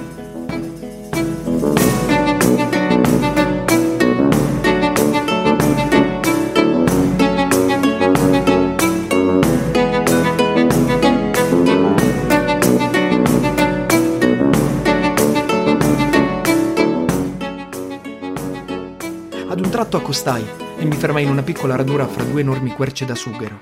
Accostai 20.14 20.46
e 20.78 20.84
mi 20.84 20.94
fermai 20.94 21.24
in 21.24 21.30
una 21.30 21.42
piccola 21.42 21.74
radura 21.74 22.06
fra 22.06 22.22
due 22.22 22.40
enormi 22.40 22.70
querce 22.70 23.04
da 23.04 23.16
sughero. 23.16 23.60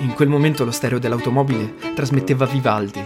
In 0.00 0.12
quel 0.14 0.28
momento 0.28 0.64
lo 0.64 0.72
stereo 0.72 0.98
dell'automobile 0.98 1.74
trasmetteva 1.94 2.46
Vivaldi. 2.46 3.00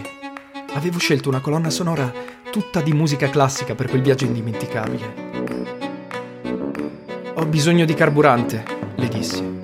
Avevo 0.73 0.97
scelto 0.97 1.29
una 1.29 1.39
colonna 1.39 1.69
sonora 1.69 2.11
tutta 2.51 2.81
di 2.81 2.93
musica 2.93 3.29
classica 3.29 3.75
per 3.75 3.89
quel 3.89 4.01
viaggio 4.01 4.25
indimenticabile. 4.25 5.13
Ho 7.35 7.45
bisogno 7.45 7.85
di 7.85 7.93
carburante, 7.93 8.63
le 8.95 9.07
dissi. 9.07 9.59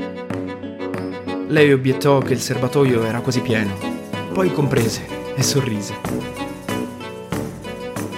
Lei 1.47 1.73
obiettò 1.73 2.19
che 2.19 2.33
il 2.33 2.41
serbatoio 2.41 3.05
era 3.05 3.21
quasi 3.21 3.41
pieno, 3.41 3.73
poi 4.33 4.53
comprese 4.53 5.33
e 5.33 5.41
sorrise. 5.41 5.95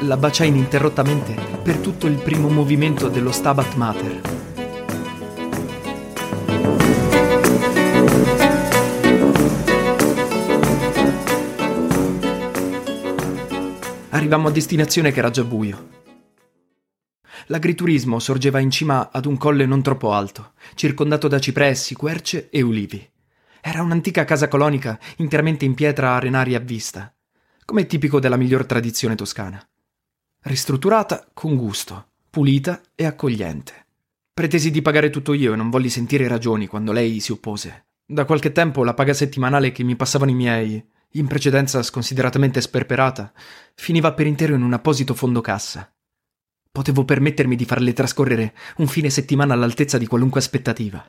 La 0.02 0.18
baciai 0.18 0.50
ininterrottamente 0.50 1.51
per 1.64 1.78
tutto 1.78 2.08
il 2.08 2.18
primo 2.18 2.50
movimento 2.50 3.08
dello 3.08 3.32
Stabat 3.32 3.76
Mater. 3.76 4.22
Arrivammo 14.10 14.48
a 14.48 14.52
destinazione 14.52 15.12
che 15.12 15.20
era 15.20 15.30
già 15.30 15.44
buio. 15.44 15.90
L'agriturismo 17.48 18.18
sorgeva 18.20 18.60
in 18.60 18.72
cima 18.72 19.12
ad 19.12 19.26
un 19.26 19.38
colle 19.38 19.68
non 19.68 19.84
troppo 19.84 20.14
alto, 20.14 20.54
circondato 20.74 21.28
da 21.28 21.40
cipressi, 21.40 21.94
querce 21.94 22.50
e 22.50 22.62
ulivi. 22.62 23.08
Era 23.62 23.84
un'antica 23.84 24.26
casa 24.26 24.48
colonica 24.48 25.00
interamente 25.18 25.66
in 25.66 25.76
pietra 25.76 26.16
arenaria 26.16 26.58
a 26.58 26.62
vista, 26.62 27.14
come 27.66 27.86
tipico 27.86 28.20
della 28.20 28.38
miglior 28.38 28.66
tradizione 28.66 29.14
toscana. 29.14 29.64
Ristrutturata 30.44 31.30
con 31.34 31.56
gusto, 31.56 32.14
pulita 32.32 32.82
e 32.96 33.06
accogliente. 33.06 33.86
Pretesi 34.34 34.72
di 34.72 34.82
pagare 34.82 35.12
tutto 35.12 35.34
io 35.34 35.54
e 35.54 35.56
non 35.56 35.70
volli 35.70 35.88
sentire 35.88 36.28
ragioni 36.28 36.66
quando 36.66 36.92
lei 36.92 37.20
si 37.20 37.32
oppose. 37.32 37.86
Da 38.04 38.26
qualche 38.26 38.52
tempo 38.52 38.84
la 38.84 38.96
paga 38.96 39.14
settimanale 39.14 39.72
che 39.72 39.84
mi 39.84 39.96
passavano 39.96 40.32
i 40.32 40.34
miei, 40.34 40.84
in 41.12 41.28
precedenza 41.28 41.84
sconsideratamente 41.84 42.60
sperperata, 42.60 43.32
finiva 43.76 44.14
per 44.14 44.26
intero 44.26 44.56
in 44.56 44.64
un 44.64 44.74
apposito 44.74 45.14
fondo 45.14 45.42
cassa. 45.42 45.94
Potevo 46.72 47.06
permettermi 47.06 47.56
di 47.56 47.66
farle 47.66 47.94
trascorrere 47.94 48.56
un 48.78 48.88
fine 48.88 49.12
settimana 49.12 49.54
all'altezza 49.54 50.00
di 50.00 50.08
qualunque 50.08 50.40
aspettativa. 50.40 51.08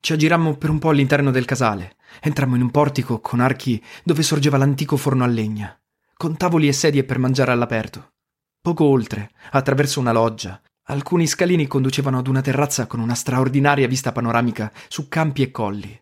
Ci 0.00 0.12
aggirammo 0.14 0.56
per 0.56 0.70
un 0.70 0.78
po' 0.78 0.88
all'interno 0.88 1.30
del 1.30 1.44
casale, 1.44 1.96
entrammo 2.22 2.56
in 2.56 2.62
un 2.62 2.70
portico 2.70 3.20
con 3.20 3.40
archi 3.40 3.84
dove 4.02 4.22
sorgeva 4.22 4.56
l'antico 4.56 4.96
forno 4.96 5.24
a 5.24 5.26
legna, 5.26 5.78
con 6.16 6.38
tavoli 6.38 6.68
e 6.68 6.72
sedie 6.72 7.04
per 7.04 7.18
mangiare 7.18 7.52
all'aperto. 7.52 8.12
Poco 8.66 8.82
oltre, 8.82 9.30
attraverso 9.52 10.00
una 10.00 10.10
loggia, 10.10 10.60
alcuni 10.86 11.28
scalini 11.28 11.68
conducevano 11.68 12.18
ad 12.18 12.26
una 12.26 12.40
terrazza 12.40 12.88
con 12.88 12.98
una 12.98 13.14
straordinaria 13.14 13.86
vista 13.86 14.10
panoramica 14.10 14.72
su 14.88 15.06
campi 15.06 15.42
e 15.42 15.52
colli. 15.52 15.96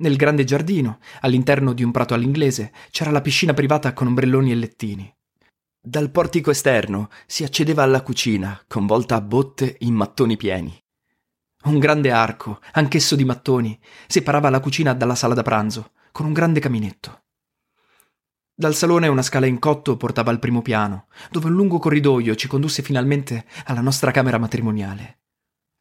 Nel 0.00 0.16
grande 0.16 0.44
giardino, 0.44 0.98
all'interno 1.22 1.72
di 1.72 1.82
un 1.82 1.92
prato 1.92 2.12
all'inglese, 2.12 2.70
c'era 2.90 3.10
la 3.10 3.22
piscina 3.22 3.54
privata 3.54 3.94
con 3.94 4.08
ombrelloni 4.08 4.50
e 4.52 4.54
lettini. 4.56 5.16
Dal 5.80 6.10
portico 6.10 6.50
esterno 6.50 7.08
si 7.24 7.44
accedeva 7.44 7.84
alla 7.84 8.02
cucina, 8.02 8.62
con 8.68 8.84
volta 8.84 9.14
a 9.14 9.22
botte 9.22 9.76
in 9.78 9.94
mattoni 9.94 10.36
pieni. 10.36 10.78
Un 11.62 11.78
grande 11.78 12.10
arco, 12.10 12.60
anch'esso 12.72 13.16
di 13.16 13.24
mattoni, 13.24 13.80
separava 14.06 14.50
la 14.50 14.60
cucina 14.60 14.92
dalla 14.92 15.14
sala 15.14 15.32
da 15.32 15.42
pranzo, 15.42 15.92
con 16.12 16.26
un 16.26 16.34
grande 16.34 16.60
caminetto. 16.60 17.22
Dal 18.58 18.74
salone 18.74 19.06
una 19.08 19.20
scala 19.20 19.44
in 19.44 19.58
cotto 19.58 19.98
portava 19.98 20.30
al 20.30 20.38
primo 20.38 20.62
piano, 20.62 21.08
dove 21.30 21.48
un 21.48 21.52
lungo 21.52 21.78
corridoio 21.78 22.34
ci 22.34 22.48
condusse 22.48 22.80
finalmente 22.80 23.44
alla 23.66 23.82
nostra 23.82 24.10
camera 24.12 24.38
matrimoniale. 24.38 25.18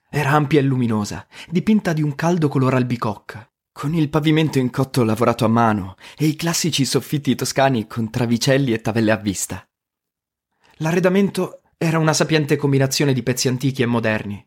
Era 0.10 0.32
ampia 0.32 0.60
e 0.60 0.64
luminosa, 0.64 1.26
dipinta 1.48 1.94
di 1.94 2.02
un 2.02 2.16
caldo 2.16 2.50
colore 2.50 2.76
albicocca, 2.76 3.50
con 3.72 3.94
il 3.94 4.10
pavimento 4.10 4.60
in 4.60 4.72
cotto 4.72 5.06
lavorato 5.06 5.46
a 5.46 5.48
mano 5.48 5.96
e 6.18 6.26
i 6.26 6.36
classici 6.36 6.84
soffitti 6.84 7.34
toscani 7.34 7.88
con 7.88 8.10
travicelli 8.10 8.74
e 8.74 8.82
tavelle 8.82 9.12
a 9.12 9.18
vista. 9.18 9.66
L'arredamento 10.80 11.62
era 11.78 11.98
una 11.98 12.12
sapiente 12.12 12.58
combinazione 12.58 13.14
di 13.14 13.24
pezzi 13.24 13.48
antichi 13.48 13.84
e 13.84 13.86
moderni. 13.86 14.46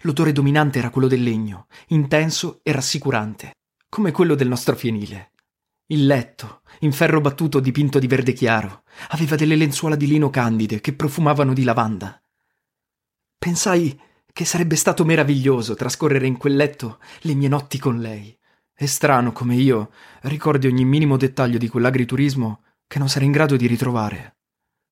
L'odore 0.00 0.32
dominante 0.32 0.78
era 0.78 0.88
quello 0.88 1.08
del 1.08 1.22
legno, 1.22 1.66
intenso 1.88 2.60
e 2.62 2.72
rassicurante, 2.72 3.50
come 3.90 4.12
quello 4.12 4.34
del 4.34 4.48
nostro 4.48 4.74
fienile. 4.74 5.32
Il 5.88 6.06
letto, 6.06 6.62
in 6.80 6.90
ferro 6.90 7.20
battuto 7.20 7.60
dipinto 7.60 8.00
di 8.00 8.08
verde 8.08 8.32
chiaro, 8.32 8.82
aveva 9.10 9.36
delle 9.36 9.54
lenzuola 9.54 9.94
di 9.94 10.08
lino 10.08 10.30
candide 10.30 10.80
che 10.80 10.92
profumavano 10.92 11.52
di 11.52 11.62
lavanda. 11.62 12.20
Pensai 13.38 13.96
che 14.32 14.44
sarebbe 14.44 14.74
stato 14.74 15.04
meraviglioso 15.04 15.76
trascorrere 15.76 16.26
in 16.26 16.38
quel 16.38 16.56
letto 16.56 16.98
le 17.20 17.34
mie 17.34 17.46
notti 17.46 17.78
con 17.78 18.00
lei. 18.00 18.36
È 18.74 18.84
strano 18.84 19.30
come 19.30 19.54
io 19.54 19.92
ricordi 20.22 20.66
ogni 20.66 20.84
minimo 20.84 21.16
dettaglio 21.16 21.56
di 21.56 21.68
quell'agriturismo 21.68 22.64
che 22.88 22.98
non 22.98 23.08
sarei 23.08 23.28
in 23.28 23.32
grado 23.32 23.56
di 23.56 23.68
ritrovare. 23.68 24.38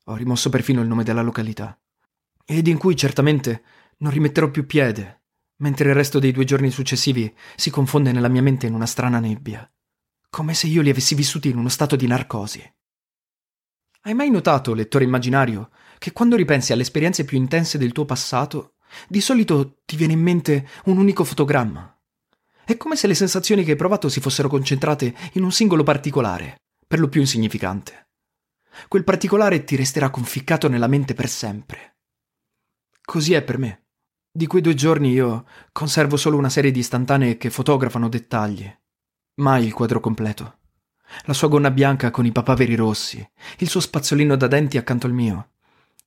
Ho 0.04 0.14
rimosso 0.14 0.48
perfino 0.48 0.80
il 0.80 0.86
nome 0.86 1.02
della 1.02 1.22
località. 1.22 1.76
Ed 2.44 2.68
in 2.68 2.78
cui 2.78 2.94
certamente 2.94 3.64
non 3.98 4.12
rimetterò 4.12 4.48
più 4.48 4.64
piede, 4.64 5.22
mentre 5.56 5.88
il 5.88 5.94
resto 5.96 6.20
dei 6.20 6.30
due 6.30 6.44
giorni 6.44 6.70
successivi 6.70 7.34
si 7.56 7.70
confonde 7.70 8.12
nella 8.12 8.28
mia 8.28 8.42
mente 8.42 8.66
in 8.68 8.74
una 8.74 8.86
strana 8.86 9.18
nebbia, 9.18 9.68
come 10.34 10.52
se 10.52 10.66
io 10.66 10.82
li 10.82 10.90
avessi 10.90 11.14
vissuti 11.14 11.48
in 11.48 11.58
uno 11.58 11.68
stato 11.68 11.94
di 11.94 12.08
narcosi. 12.08 12.60
Hai 14.00 14.14
mai 14.14 14.30
notato, 14.30 14.74
lettore 14.74 15.04
immaginario, 15.04 15.70
che 15.96 16.10
quando 16.10 16.34
ripensi 16.34 16.72
alle 16.72 16.82
esperienze 16.82 17.24
più 17.24 17.38
intense 17.38 17.78
del 17.78 17.92
tuo 17.92 18.04
passato, 18.04 18.74
di 19.06 19.20
solito 19.20 19.82
ti 19.84 19.94
viene 19.94 20.14
in 20.14 20.20
mente 20.20 20.68
un 20.86 20.98
unico 20.98 21.22
fotogramma? 21.22 21.96
È 22.64 22.76
come 22.76 22.96
se 22.96 23.06
le 23.06 23.14
sensazioni 23.14 23.62
che 23.62 23.70
hai 23.70 23.76
provato 23.76 24.08
si 24.08 24.18
fossero 24.18 24.48
concentrate 24.48 25.14
in 25.34 25.44
un 25.44 25.52
singolo 25.52 25.84
particolare, 25.84 26.62
per 26.84 26.98
lo 26.98 27.08
più 27.08 27.20
insignificante. 27.20 28.08
Quel 28.88 29.04
particolare 29.04 29.62
ti 29.62 29.76
resterà 29.76 30.10
conficcato 30.10 30.66
nella 30.66 30.88
mente 30.88 31.14
per 31.14 31.28
sempre. 31.28 31.98
Così 33.04 33.34
è 33.34 33.42
per 33.44 33.58
me. 33.58 33.84
Di 34.32 34.48
quei 34.48 34.62
due 34.62 34.74
giorni 34.74 35.12
io 35.12 35.46
conservo 35.70 36.16
solo 36.16 36.36
una 36.36 36.50
serie 36.50 36.72
di 36.72 36.80
istantanee 36.80 37.36
che 37.36 37.50
fotografano 37.50 38.08
dettagli. 38.08 38.82
Mai 39.36 39.64
il 39.64 39.72
quadro 39.72 39.98
completo. 39.98 40.58
La 41.24 41.32
sua 41.32 41.48
gonna 41.48 41.72
bianca 41.72 42.12
con 42.12 42.24
i 42.24 42.30
papaveri 42.30 42.76
rossi, 42.76 43.28
il 43.58 43.68
suo 43.68 43.80
spazzolino 43.80 44.36
da 44.36 44.46
denti 44.46 44.78
accanto 44.78 45.08
al 45.08 45.12
mio, 45.12 45.48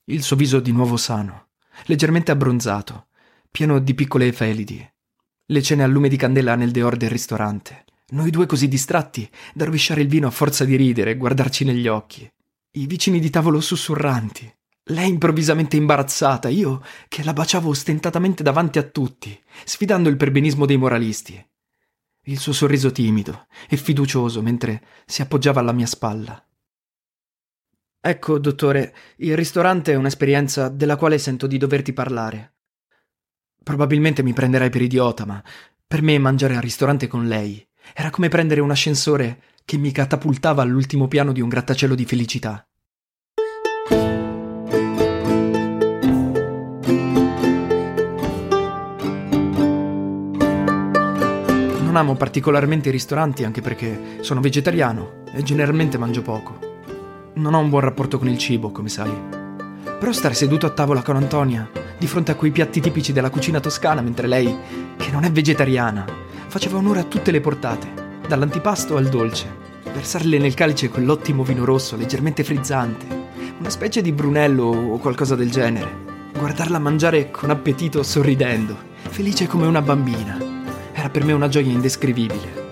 il 0.05 0.24
suo 0.24 0.38
viso 0.38 0.62
di 0.62 0.72
nuovo 0.72 0.96
sano, 0.96 1.48
leggermente 1.88 2.31
abbronzato, 2.31 3.07
pieno 3.51 3.79
di 3.79 3.93
piccole 3.93 4.27
efelidi, 4.27 4.89
le 5.48 5.62
cene 5.62 5.84
a 5.84 5.88
lume 5.88 6.07
di 6.07 6.15
candela 6.15 6.55
nel 6.55 6.72
dehors 6.72 6.96
del 6.96 7.10
ristorante. 7.10 7.84
Noi 8.12 8.29
due 8.29 8.46
così 8.46 8.69
distratti 8.69 9.29
da 9.53 9.65
rovesciare 9.65 10.00
il 10.00 10.07
vino 10.07 10.27
a 10.27 10.31
forza 10.31 10.63
di 10.63 10.77
ridere 10.77 11.12
e 11.12 11.17
guardarci 11.17 11.65
negli 11.65 11.89
occhi. 11.89 12.31
I 12.72 12.88
vicini 12.88 13.19
di 13.19 13.29
tavolo 13.29 13.60
sussurranti. 13.60 14.50
Lei 14.84 15.10
improvvisamente 15.10 15.75
imbarazzata, 15.75 16.48
io 16.48 16.81
che 17.10 17.25
la 17.25 17.34
baciavo 17.34 17.67
ostentatamente 17.67 18.41
davanti 18.41 18.79
a 18.79 18.84
tutti, 18.84 19.38
sfidando 19.65 20.07
il 20.07 20.15
perbenismo 20.15 20.65
dei 20.65 20.77
moralisti. 20.77 21.46
Il 22.27 22.39
suo 22.39 22.51
sorriso 22.51 22.91
timido 22.91 23.48
e 23.69 23.77
fiducioso 23.77 24.41
mentre 24.41 24.84
si 25.05 25.22
appoggiava 25.22 25.62
alla 25.62 25.72
mia 25.72 25.86
spalla. 25.86 26.46
Ecco, 28.01 28.38
dottore, 28.38 28.93
il 29.17 29.36
ristorante 29.36 29.93
è 29.93 29.96
un'esperienza 29.96 30.67
della 30.67 30.98
quale 30.98 31.19
sento 31.19 31.48
di 31.48 31.57
doverti 31.57 31.93
parlare. 31.93 32.55
Probabilmente 33.63 34.24
mi 34.24 34.34
prenderai 34.34 34.69
per 34.69 34.81
idiota, 34.81 35.25
ma 35.25 35.41
per 35.86 36.01
me 36.01 36.17
mangiare 36.17 36.55
al 36.55 36.62
ristorante 36.62 37.07
con 37.07 37.27
lei 37.27 37.65
era 37.93 38.10
come 38.10 38.27
prendere 38.27 38.60
un 38.60 38.72
ascensore 38.72 39.41
che 39.63 39.77
mi 39.77 39.93
catapultava 39.93 40.62
all'ultimo 40.62 41.07
piano 41.07 41.31
di 41.31 41.39
un 41.39 41.48
grattacielo 41.48 41.96
di 41.96 42.05
felicità. 42.05 42.66
Amo 51.98 52.13
particolarmente 52.13 52.89
i 52.89 52.92
ristoranti 52.92 53.44
anche 53.44 53.62
perché 53.62 54.20
sono 54.20 54.39
vegetariano 54.39 55.24
e 55.34 55.42
generalmente 55.42 55.98
mangio 55.98 56.22
poco. 56.22 56.60
Non 57.34 57.56
ho 57.56 57.60
un 57.60 57.70
buon 57.70 57.82
rapporto 57.82 58.20
con 58.20 58.27
il 58.27 58.38
cibo, 58.38 58.70
come 58.70 58.88
sai. 58.88 59.12
Però 60.00 60.12
stare 60.12 60.36
seduto 60.36 60.68
a 60.68 60.70
tavola 60.70 61.01
con 61.01 61.16
Antonia, 61.16 61.68
di 61.98 62.06
fronte 62.06 62.30
a 62.30 62.36
quei 62.36 62.51
piatti 62.51 62.82
tipici 62.82 63.13
della 63.13 63.32
cucina 63.32 63.60
toscana, 63.60 64.01
mentre 64.01 64.27
lei, 64.27 64.56
che 64.96 65.10
non 65.10 65.24
è 65.24 65.32
vegetariana, 65.32 66.06
faceva 66.46 66.77
onore 66.77 67.00
a 67.00 67.06
tutte 67.06 67.32
le 67.32 67.42
portate, 67.42 68.20
dall'antipasto 68.27 68.96
al 68.96 69.10
dolce, 69.10 69.48
versarle 69.92 70.38
nel 70.38 70.54
calice 70.54 70.89
quell'ottimo 70.89 71.42
vino 71.42 71.66
rosso 71.66 71.96
leggermente 71.96 72.44
frizzante, 72.44 73.08
una 73.58 73.72
specie 73.72 74.04
di 74.04 74.12
brunello 74.12 74.66
o 74.66 74.98
qualcosa 75.00 75.34
del 75.34 75.50
genere, 75.50 76.30
guardarla 76.38 76.77
mangiare 76.77 77.32
con 77.32 77.50
appetito 77.50 78.04
sorridendo, 78.04 78.77
felice 79.10 79.48
come 79.48 79.66
una 79.66 79.82
bambina, 79.82 80.47
era 81.08 81.10
per 81.10 81.24
me 81.24 81.32
una 81.32 81.48
gioia 81.48 81.72
indescrivibile. 81.72 82.66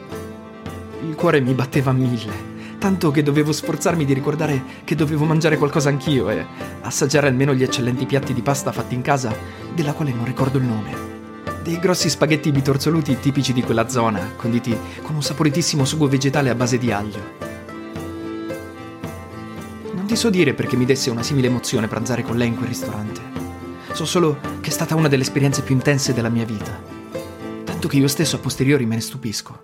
Il 1.08 1.16
cuore 1.16 1.40
mi 1.40 1.54
batteva 1.54 1.92
a 1.92 1.94
mille 1.94 2.54
tanto 2.78 3.10
che 3.10 3.24
dovevo 3.24 3.52
sforzarmi 3.52 4.06
di 4.06 4.14
ricordare 4.14 4.62
che 4.84 4.94
dovevo 4.94 5.26
mangiare 5.26 5.58
qualcosa 5.58 5.90
anch'io 5.90 6.30
e 6.30 6.46
assaggiare 6.82 7.28
almeno 7.28 7.56
gli 7.56 7.64
eccellenti 7.64 8.06
piatti 8.06 8.32
di 8.32 8.44
pasta 8.44 8.72
fatti 8.72 8.94
in 8.94 9.02
casa, 9.02 9.36
della 9.74 9.94
quale 9.94 10.14
non 10.14 10.24
ricordo 10.24 10.60
il 10.60 10.66
nome. 10.66 11.14
Dei 11.64 11.80
grossi 11.80 12.10
spaghetti 12.10 12.52
bitorzoluti 12.52 13.18
tipici 13.20 13.54
di 13.54 13.64
quella 13.64 13.88
zona, 13.88 14.34
conditi 14.36 14.78
con 15.02 15.16
un 15.16 15.24
saporitissimo 15.24 15.84
sugo 15.84 16.08
vegetale 16.08 16.52
a 16.52 16.56
base 16.56 16.78
di 16.78 16.92
aglio. 16.92 17.20
Non 19.94 20.06
ti 20.06 20.16
so 20.16 20.30
dire 20.30 20.54
perché 20.54 20.76
mi 20.76 20.86
desse 20.86 21.10
una 21.10 21.24
simile 21.24 21.48
emozione 21.48 21.88
pranzare 21.88 22.22
con 22.22 22.38
lei 22.38 22.50
in 22.50 22.56
quel 22.56 22.68
ristorante. 22.68 23.22
So 23.94 24.06
solo 24.06 24.38
che 24.62 24.70
è 24.70 24.74
stata 24.74 24.94
una 24.94 25.08
delle 25.08 25.24
esperienze 25.24 25.64
più 25.64 25.74
intense 25.74 26.14
della 26.14 26.30
mia 26.30 26.46
vita. 26.46 26.95
Tanto 27.86 28.00
che 28.00 28.04
io 28.04 28.12
stesso 28.12 28.38
a 28.38 28.40
posteriori 28.40 28.88
me 28.88 28.96
ne 28.96 29.02
stupisco. 29.02 29.62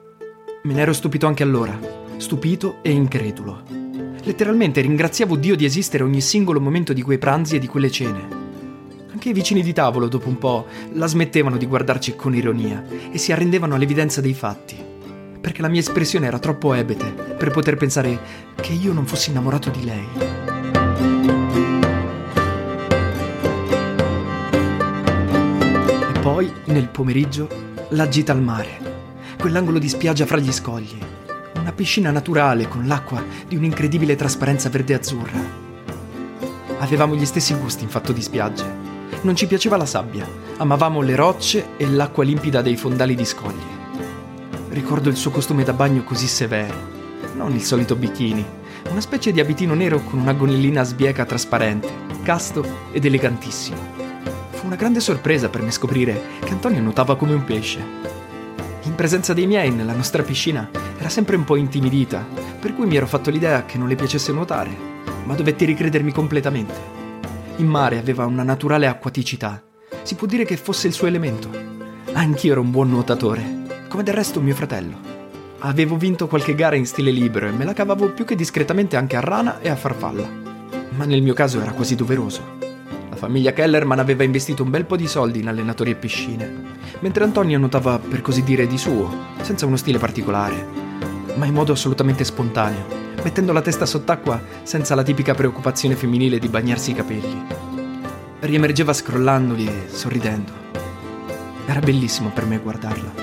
Me 0.66 0.74
ne 0.76 0.82
ero 0.82 0.94
stupito 0.94 1.26
anche 1.26 1.42
allora, 1.42 1.76
stupito 2.18 2.78
e 2.84 2.92
incredulo. 2.92 3.64
Letteralmente 4.22 4.80
ringraziavo 4.82 5.36
Dio 5.36 5.56
di 5.56 5.66
esistere 5.66 6.04
ogni 6.04 6.22
singolo 6.22 6.62
momento 6.62 6.94
di 6.94 7.02
quei 7.02 7.18
pranzi 7.18 7.56
e 7.56 7.60
di 7.60 7.66
quelle 7.66 7.90
cene. 7.90 8.28
Anche 9.12 9.30
i 9.30 9.34
vicini 9.34 9.64
di 9.64 9.74
tavolo, 9.74 10.08
dopo 10.08 10.28
un 10.28 10.38
po', 10.38 10.68
la 10.94 11.08
smettevano 11.08 11.58
di 11.58 11.66
guardarci 11.66 12.16
con 12.16 12.36
ironia 12.36 12.86
e 13.12 13.18
si 13.18 13.32
arrendevano 13.32 13.74
all'evidenza 13.74 14.22
dei 14.22 14.36
fatti. 14.36 14.78
Perché 15.42 15.64
la 15.64 15.68
mia 15.68 15.80
espressione 15.80 16.28
era 16.28 16.38
troppo 16.38 16.76
ebete 16.76 17.10
per 17.10 17.50
poter 17.50 17.76
pensare 17.76 18.20
che 18.54 18.74
io 18.74 18.94
non 18.94 19.08
fossi 19.08 19.32
innamorato 19.32 19.72
di 19.72 19.84
lei. 19.84 20.08
E 26.14 26.20
poi, 26.20 26.52
nel 26.66 26.88
pomeriggio, 26.88 27.70
la 27.94 28.08
gita 28.08 28.32
al 28.32 28.42
mare, 28.42 29.36
quell'angolo 29.38 29.78
di 29.78 29.90
spiaggia 29.90 30.26
fra 30.26 30.38
gli 30.38 30.52
scogli, 30.54 30.98
una 31.60 31.74
piscina 31.74 32.10
naturale 32.10 32.70
con 32.70 32.88
l'acqua 32.88 33.22
di 33.46 33.58
un'incredibile 33.58 34.16
trasparenza 34.16 34.70
verde-azzurra. 34.70 35.40
Avevamo 36.80 37.16
gli 37.16 37.26
stessi 37.26 37.54
gusti 37.56 37.84
in 37.84 37.90
fatto 37.90 38.14
di 38.14 38.22
spiagge. 38.22 38.64
Non 39.24 39.36
ci 39.36 39.46
piaceva 39.46 39.76
la 39.76 39.86
sabbia, 39.86 40.26
amavamo 40.58 41.02
le 41.02 41.16
rocce 41.16 41.76
e 41.76 41.86
l'acqua 41.90 42.24
limpida 42.24 42.62
dei 42.62 42.78
fondali 42.78 43.14
di 43.14 43.26
scogli. 43.26 43.60
Ricordo 44.70 45.10
il 45.10 45.18
suo 45.18 45.32
costume 45.32 45.66
da 45.66 45.74
bagno 45.74 46.04
così 46.04 46.28
severo, 46.28 46.76
non 47.36 47.54
il 47.54 47.62
solito 47.62 47.98
bikini, 47.98 48.46
una 48.90 49.02
specie 49.02 49.34
di 49.34 49.42
abitino 49.42 49.74
nero 49.74 50.00
con 50.00 50.18
una 50.18 50.34
gonellina 50.34 50.84
sbieca 50.84 51.26
trasparente, 51.26 51.90
casto 52.24 52.66
ed 52.94 53.04
elegantissimo. 53.04 54.01
Una 54.72 54.80
grande 54.80 55.02
sorpresa 55.02 55.50
per 55.50 55.62
me 55.62 55.70
scoprire 55.70 56.22
che 56.40 56.54
Antonio 56.54 56.80
nuotava 56.80 57.18
come 57.18 57.34
un 57.34 57.44
pesce. 57.44 57.84
In 58.84 58.96
presenza 58.96 59.34
dei 59.34 59.46
miei, 59.46 59.70
nella 59.70 59.92
nostra 59.92 60.24
piscina, 60.24 60.70
era 60.98 61.10
sempre 61.10 61.36
un 61.36 61.44
po' 61.44 61.58
intimidita, 61.58 62.26
per 62.58 62.74
cui 62.74 62.86
mi 62.86 62.96
ero 62.96 63.06
fatto 63.06 63.30
l'idea 63.30 63.66
che 63.66 63.78
non 63.78 63.90
le 63.90 63.96
piacesse 63.96 64.32
nuotare, 64.32 64.74
ma 65.26 65.36
dovetti 65.36 65.66
ricredermi 65.66 66.14
completamente. 66.14 66.74
In 67.58 67.68
mare 67.68 67.98
aveva 67.98 68.24
una 68.24 68.44
naturale 68.44 68.88
acquaticità. 68.88 69.62
Si 70.04 70.16
può 70.16 70.26
dire 70.26 70.46
che 70.46 70.56
fosse 70.56 70.88
il 70.88 70.94
suo 70.94 71.08
elemento. 71.08 71.50
Anch'io 72.14 72.54
ero 72.54 72.62
un 72.62 72.72
buon 72.72 72.92
nuotatore, 72.92 73.84
come 73.90 74.04
del 74.04 74.14
resto 74.14 74.40
mio 74.40 74.56
fratello. 74.56 74.98
Avevo 75.60 75.98
vinto 75.98 76.28
qualche 76.28 76.56
gara 76.56 76.78
in 76.78 76.86
stile 76.86 77.12
libero 77.12 77.46
e 77.46 77.52
me 77.52 77.66
la 77.66 77.74
cavavo 77.74 78.14
più 78.14 78.24
che 78.24 78.36
discretamente 78.36 78.96
anche 78.96 79.18
a 79.18 79.20
rana 79.20 79.60
e 79.60 79.68
a 79.68 79.76
farfalla. 79.76 80.30
Ma 80.92 81.04
nel 81.04 81.22
mio 81.22 81.34
caso 81.34 81.60
era 81.60 81.74
quasi 81.74 81.96
doveroso. 81.96 82.61
Famiglia 83.22 83.54
Kellerman 83.54 84.00
aveva 84.00 84.24
investito 84.24 84.64
un 84.64 84.72
bel 84.72 84.86
po' 84.86 84.96
di 84.96 85.06
soldi 85.06 85.42
in 85.42 85.48
allenatori 85.48 85.92
e 85.92 85.96
piscine, 85.96 86.52
mentre 87.02 87.24
Antonio 87.24 87.60
nuotava 87.60 88.00
per 88.00 88.20
così 88.24 88.42
dire 88.42 88.66
di 88.66 88.80
suo, 88.80 89.28
senza 89.42 89.68
uno 89.68 89.76
stile 89.76 90.00
particolare, 90.00 90.66
ma 91.36 91.46
in 91.46 91.54
modo 91.54 91.72
assolutamente 91.72 92.24
spontaneo, 92.24 92.84
mettendo 93.22 93.54
la 93.54 93.62
testa 93.62 93.86
sott'acqua 93.86 94.42
senza 94.64 94.96
la 94.96 95.04
tipica 95.04 95.36
preoccupazione 95.36 95.96
femminile 95.96 96.40
di 96.40 96.48
bagnarsi 96.48 96.90
i 96.90 96.96
capelli. 96.96 97.46
Riemergeva 98.40 98.92
scrollandoli 98.92 99.68
e 99.68 99.88
sorridendo. 99.88 100.52
Era 101.68 101.80
bellissimo 101.80 102.30
per 102.30 102.48
me 102.48 102.58
guardarla. 102.58 103.14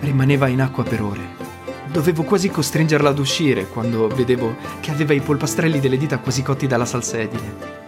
Rimaneva 0.00 0.46
in 0.46 0.60
acqua 0.60 0.82
per 0.82 1.00
ore. 1.00 1.22
Dovevo 1.90 2.22
quasi 2.22 2.50
costringerla 2.50 3.08
ad 3.08 3.18
uscire 3.18 3.66
quando 3.66 4.08
vedevo 4.08 4.56
che 4.80 4.90
aveva 4.90 5.14
i 5.14 5.20
polpastrelli 5.20 5.80
delle 5.80 5.96
dita 5.96 6.18
quasi 6.18 6.42
cotti 6.42 6.66
dalla 6.66 6.84
salsedine. 6.84 7.79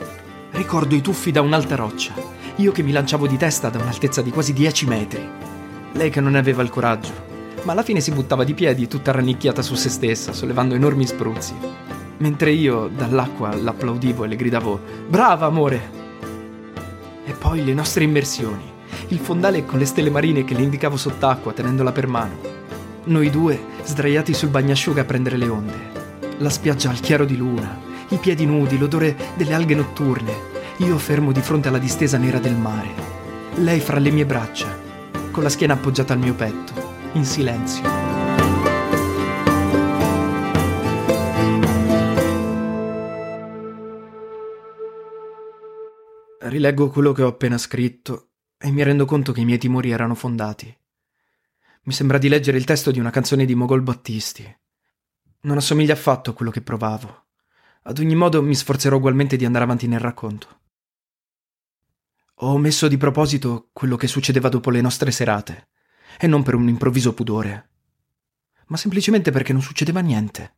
Ricordo 0.62 0.94
i 0.94 1.00
tuffi 1.00 1.32
da 1.32 1.40
un'alta 1.40 1.74
roccia, 1.74 2.14
io 2.54 2.70
che 2.70 2.84
mi 2.84 2.92
lanciavo 2.92 3.26
di 3.26 3.36
testa 3.36 3.68
da 3.68 3.80
un'altezza 3.80 4.22
di 4.22 4.30
quasi 4.30 4.52
10 4.52 4.86
metri. 4.86 5.28
Lei 5.90 6.08
che 6.08 6.20
non 6.20 6.36
aveva 6.36 6.62
il 6.62 6.70
coraggio, 6.70 7.10
ma 7.64 7.72
alla 7.72 7.82
fine 7.82 7.98
si 8.00 8.12
buttava 8.12 8.44
di 8.44 8.54
piedi 8.54 8.86
tutta 8.86 9.10
rannicchiata 9.10 9.60
su 9.60 9.74
se 9.74 9.88
stessa, 9.88 10.32
sollevando 10.32 10.76
enormi 10.76 11.04
spruzzi. 11.04 11.52
Mentre 12.18 12.52
io 12.52 12.86
dall'acqua 12.86 13.52
l'applaudivo 13.56 14.22
e 14.22 14.28
le 14.28 14.36
gridavo 14.36 14.80
Brava 15.08 15.46
amore! 15.46 15.90
E 17.24 17.32
poi 17.32 17.64
le 17.64 17.74
nostre 17.74 18.04
immersioni, 18.04 18.62
il 19.08 19.18
fondale 19.18 19.66
con 19.66 19.80
le 19.80 19.84
stelle 19.84 20.10
marine 20.10 20.44
che 20.44 20.54
le 20.54 20.62
indicavo 20.62 20.96
sott'acqua 20.96 21.52
tenendola 21.52 21.90
per 21.90 22.06
mano. 22.06 22.38
Noi 23.06 23.30
due 23.30 23.60
sdraiati 23.82 24.32
sul 24.32 24.50
bagnasciuga 24.50 25.00
a 25.00 25.06
prendere 25.06 25.36
le 25.36 25.48
onde. 25.48 25.90
La 26.38 26.50
spiaggia 26.50 26.88
al 26.88 27.00
chiaro 27.00 27.24
di 27.24 27.36
luna, 27.36 27.80
i 28.10 28.16
piedi 28.18 28.46
nudi, 28.46 28.78
l'odore 28.78 29.16
delle 29.34 29.54
alghe 29.54 29.74
notturne, 29.74 30.51
io 30.82 30.98
fermo 30.98 31.30
di 31.30 31.40
fronte 31.40 31.68
alla 31.68 31.78
distesa 31.78 32.18
nera 32.18 32.40
del 32.40 32.56
mare. 32.56 32.92
Lei 33.56 33.78
fra 33.78 33.98
le 33.98 34.10
mie 34.10 34.26
braccia, 34.26 34.76
con 35.30 35.44
la 35.44 35.48
schiena 35.48 35.74
appoggiata 35.74 36.12
al 36.12 36.18
mio 36.18 36.34
petto 36.34 36.72
in 37.12 37.24
silenzio. 37.24 37.82
Rileggo 46.40 46.88
quello 46.90 47.12
che 47.12 47.22
ho 47.22 47.28
appena 47.28 47.58
scritto 47.58 48.30
e 48.58 48.70
mi 48.72 48.82
rendo 48.82 49.04
conto 49.04 49.32
che 49.32 49.40
i 49.40 49.44
miei 49.44 49.58
timori 49.58 49.90
erano 49.90 50.16
fondati. 50.16 50.76
Mi 51.84 51.92
sembra 51.92 52.18
di 52.18 52.28
leggere 52.28 52.58
il 52.58 52.64
testo 52.64 52.90
di 52.90 52.98
una 52.98 53.10
canzone 53.10 53.44
di 53.44 53.54
Mogol 53.54 53.82
Battisti. 53.82 54.44
Non 55.42 55.56
assomiglia 55.56 55.94
affatto 55.94 56.30
a 56.30 56.34
quello 56.34 56.50
che 56.50 56.60
provavo. 56.60 57.26
Ad 57.84 57.98
ogni 57.98 58.14
modo 58.14 58.42
mi 58.42 58.54
sforzerò 58.54 58.96
ugualmente 58.96 59.36
di 59.36 59.44
andare 59.44 59.64
avanti 59.64 59.86
nel 59.86 60.00
racconto. 60.00 60.60
Ho 62.42 62.54
omesso 62.54 62.88
di 62.88 62.96
proposito 62.96 63.68
quello 63.72 63.94
che 63.94 64.08
succedeva 64.08 64.48
dopo 64.48 64.70
le 64.70 64.80
nostre 64.80 65.12
serate 65.12 65.68
e 66.18 66.26
non 66.26 66.42
per 66.42 66.56
un 66.56 66.66
improvviso 66.66 67.14
pudore, 67.14 67.70
ma 68.66 68.76
semplicemente 68.76 69.30
perché 69.30 69.52
non 69.52 69.62
succedeva 69.62 70.00
niente. 70.00 70.56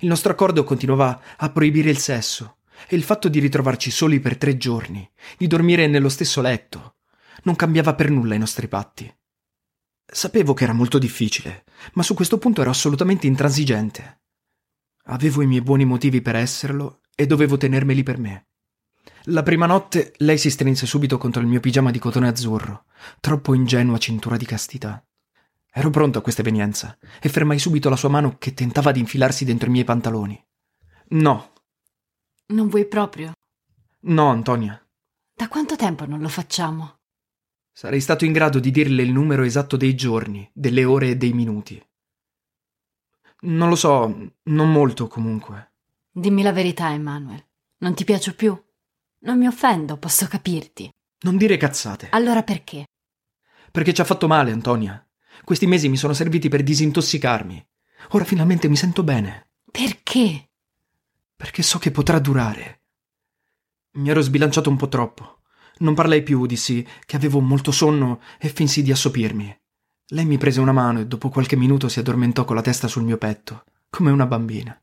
Il 0.00 0.08
nostro 0.08 0.32
accordo 0.32 0.64
continuava 0.64 1.22
a 1.36 1.50
proibire 1.50 1.88
il 1.88 1.98
sesso 1.98 2.56
e 2.88 2.96
il 2.96 3.04
fatto 3.04 3.28
di 3.28 3.38
ritrovarci 3.38 3.92
soli 3.92 4.18
per 4.18 4.36
tre 4.36 4.56
giorni, 4.56 5.08
di 5.38 5.46
dormire 5.46 5.86
nello 5.86 6.08
stesso 6.08 6.40
letto, 6.40 6.96
non 7.44 7.54
cambiava 7.54 7.94
per 7.94 8.10
nulla 8.10 8.34
i 8.34 8.38
nostri 8.38 8.66
patti. 8.66 9.08
Sapevo 10.04 10.52
che 10.52 10.64
era 10.64 10.72
molto 10.72 10.98
difficile, 10.98 11.62
ma 11.92 12.02
su 12.02 12.14
questo 12.14 12.38
punto 12.38 12.60
ero 12.60 12.70
assolutamente 12.70 13.28
intransigente. 13.28 14.22
Avevo 15.04 15.42
i 15.42 15.46
miei 15.46 15.62
buoni 15.62 15.84
motivi 15.84 16.20
per 16.20 16.34
esserlo 16.34 17.02
e 17.14 17.24
dovevo 17.26 17.56
tenermeli 17.56 18.02
per 18.02 18.18
me. 18.18 18.46
La 19.28 19.42
prima 19.42 19.66
notte 19.66 20.12
lei 20.18 20.38
si 20.38 20.50
strinse 20.50 20.86
subito 20.86 21.18
contro 21.18 21.40
il 21.40 21.46
mio 21.46 21.60
pigiama 21.60 21.90
di 21.90 21.98
cotone 21.98 22.28
azzurro, 22.28 22.84
troppo 23.20 23.54
ingenua 23.54 23.98
cintura 23.98 24.36
di 24.36 24.44
castità. 24.44 25.02
Ero 25.72 25.90
pronto 25.90 26.18
a 26.18 26.22
questa 26.22 26.42
evenienza 26.42 26.96
e 27.20 27.28
fermai 27.28 27.58
subito 27.58 27.88
la 27.88 27.96
sua 27.96 28.10
mano 28.10 28.36
che 28.38 28.54
tentava 28.54 28.92
di 28.92 29.00
infilarsi 29.00 29.44
dentro 29.44 29.68
i 29.68 29.72
miei 29.72 29.84
pantaloni. 29.84 30.44
No. 31.08 31.52
Non 32.46 32.68
vuoi 32.68 32.86
proprio? 32.86 33.32
No, 34.00 34.28
Antonia. 34.28 34.80
Da 35.34 35.48
quanto 35.48 35.74
tempo 35.74 36.06
non 36.06 36.20
lo 36.20 36.28
facciamo? 36.28 36.98
sarei 37.76 38.00
stato 38.00 38.24
in 38.24 38.32
grado 38.32 38.60
di 38.60 38.70
dirle 38.70 39.02
il 39.02 39.12
numero 39.12 39.42
esatto 39.42 39.76
dei 39.76 39.96
giorni, 39.96 40.48
delle 40.54 40.84
ore 40.84 41.10
e 41.10 41.16
dei 41.16 41.32
minuti. 41.32 41.84
Non 43.40 43.68
lo 43.68 43.74
so, 43.74 44.32
non 44.44 44.70
molto 44.70 45.08
comunque. 45.08 45.72
Dimmi 46.10 46.42
la 46.42 46.52
verità, 46.52 46.92
Emanuel. 46.92 47.44
Non 47.78 47.94
ti 47.94 48.04
piace 48.04 48.32
più? 48.34 48.56
Non 49.24 49.38
mi 49.38 49.46
offendo, 49.46 49.96
posso 49.96 50.26
capirti. 50.26 50.90
Non 51.20 51.38
dire 51.38 51.56
cazzate. 51.56 52.08
Allora 52.10 52.42
perché? 52.42 52.84
Perché 53.70 53.94
ci 53.94 54.02
ha 54.02 54.04
fatto 54.04 54.26
male, 54.26 54.52
Antonia. 54.52 55.02
Questi 55.42 55.66
mesi 55.66 55.88
mi 55.88 55.96
sono 55.96 56.12
serviti 56.12 56.48
per 56.48 56.62
disintossicarmi. 56.62 57.66
Ora 58.10 58.24
finalmente 58.24 58.68
mi 58.68 58.76
sento 58.76 59.02
bene. 59.02 59.48
Perché? 59.70 60.50
Perché 61.34 61.62
so 61.62 61.78
che 61.78 61.90
potrà 61.90 62.18
durare. 62.18 62.82
Mi 63.92 64.10
ero 64.10 64.20
sbilanciato 64.20 64.68
un 64.68 64.76
po' 64.76 64.88
troppo. 64.88 65.40
Non 65.78 65.94
parlai 65.94 66.22
più, 66.22 66.44
dissi 66.44 66.86
che 67.06 67.16
avevo 67.16 67.40
molto 67.40 67.72
sonno 67.72 68.20
e 68.38 68.50
finsi 68.50 68.82
di 68.82 68.92
assopirmi. 68.92 69.58
Lei 70.08 70.26
mi 70.26 70.36
prese 70.36 70.60
una 70.60 70.72
mano 70.72 71.00
e 71.00 71.06
dopo 71.06 71.30
qualche 71.30 71.56
minuto 71.56 71.88
si 71.88 71.98
addormentò 71.98 72.44
con 72.44 72.56
la 72.56 72.62
testa 72.62 72.88
sul 72.88 73.04
mio 73.04 73.16
petto, 73.16 73.64
come 73.88 74.10
una 74.10 74.26
bambina. 74.26 74.78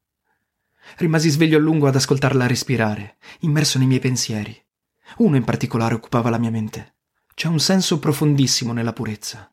Rimasi 0.98 1.30
sveglio 1.30 1.58
a 1.58 1.62
lungo 1.62 1.88
ad 1.88 1.96
ascoltarla 1.96 2.48
respirare, 2.48 3.18
immerso 3.40 3.78
nei 3.78 3.88
miei 3.88 4.00
pensieri. 4.00 4.56
Uno 5.18 5.36
in 5.36 5.44
particolare 5.44 5.96
occupava 5.96 6.30
la 6.30 6.38
mia 6.38 6.52
mente. 6.52 6.96
C'è 7.34 7.48
un 7.48 7.60
senso 7.60 8.00
profondissimo 8.00 8.74
nella 8.74 8.94
purezza. 8.94 9.52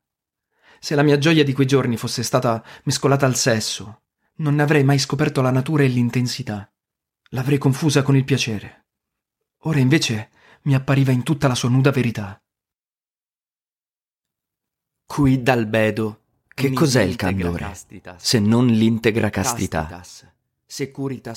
Se 0.81 0.95
la 0.95 1.03
mia 1.03 1.19
gioia 1.19 1.45
di 1.45 1.53
quei 1.53 1.67
giorni 1.67 1.97
fosse 1.97 2.23
stata 2.23 2.63
mescolata 2.85 3.27
al 3.27 3.37
sesso, 3.37 4.03
non 4.37 4.55
ne 4.55 4.63
avrei 4.63 4.85
mai 4.85 4.99
scoperto 4.99 5.41
la 5.41 5.51
natura 5.51 5.83
e 5.83 5.89
l'intensità. 5.89 6.71
L'avrei 7.31 7.59
confusa 7.59 8.03
con 8.03 8.17
il 8.17 8.25
piacere. 8.25 8.87
Ora 9.63 9.79
invece 9.79 10.31
mi 10.63 10.75
appariva 10.75 11.13
in 11.13 11.23
tutta 11.23 11.49
la 11.49 11.55
sua 11.55 11.69
nuda 11.69 11.91
verità. 11.91 12.41
Qui 15.05 15.43
dal 15.43 15.67
bedo, 15.67 16.23
che 16.49 16.73
cos'è 16.73 17.03
il 17.03 17.17
candore, 17.17 17.77
se 18.17 18.39
non 18.39 18.67
l'integra 18.67 19.31
castità? 19.31 20.03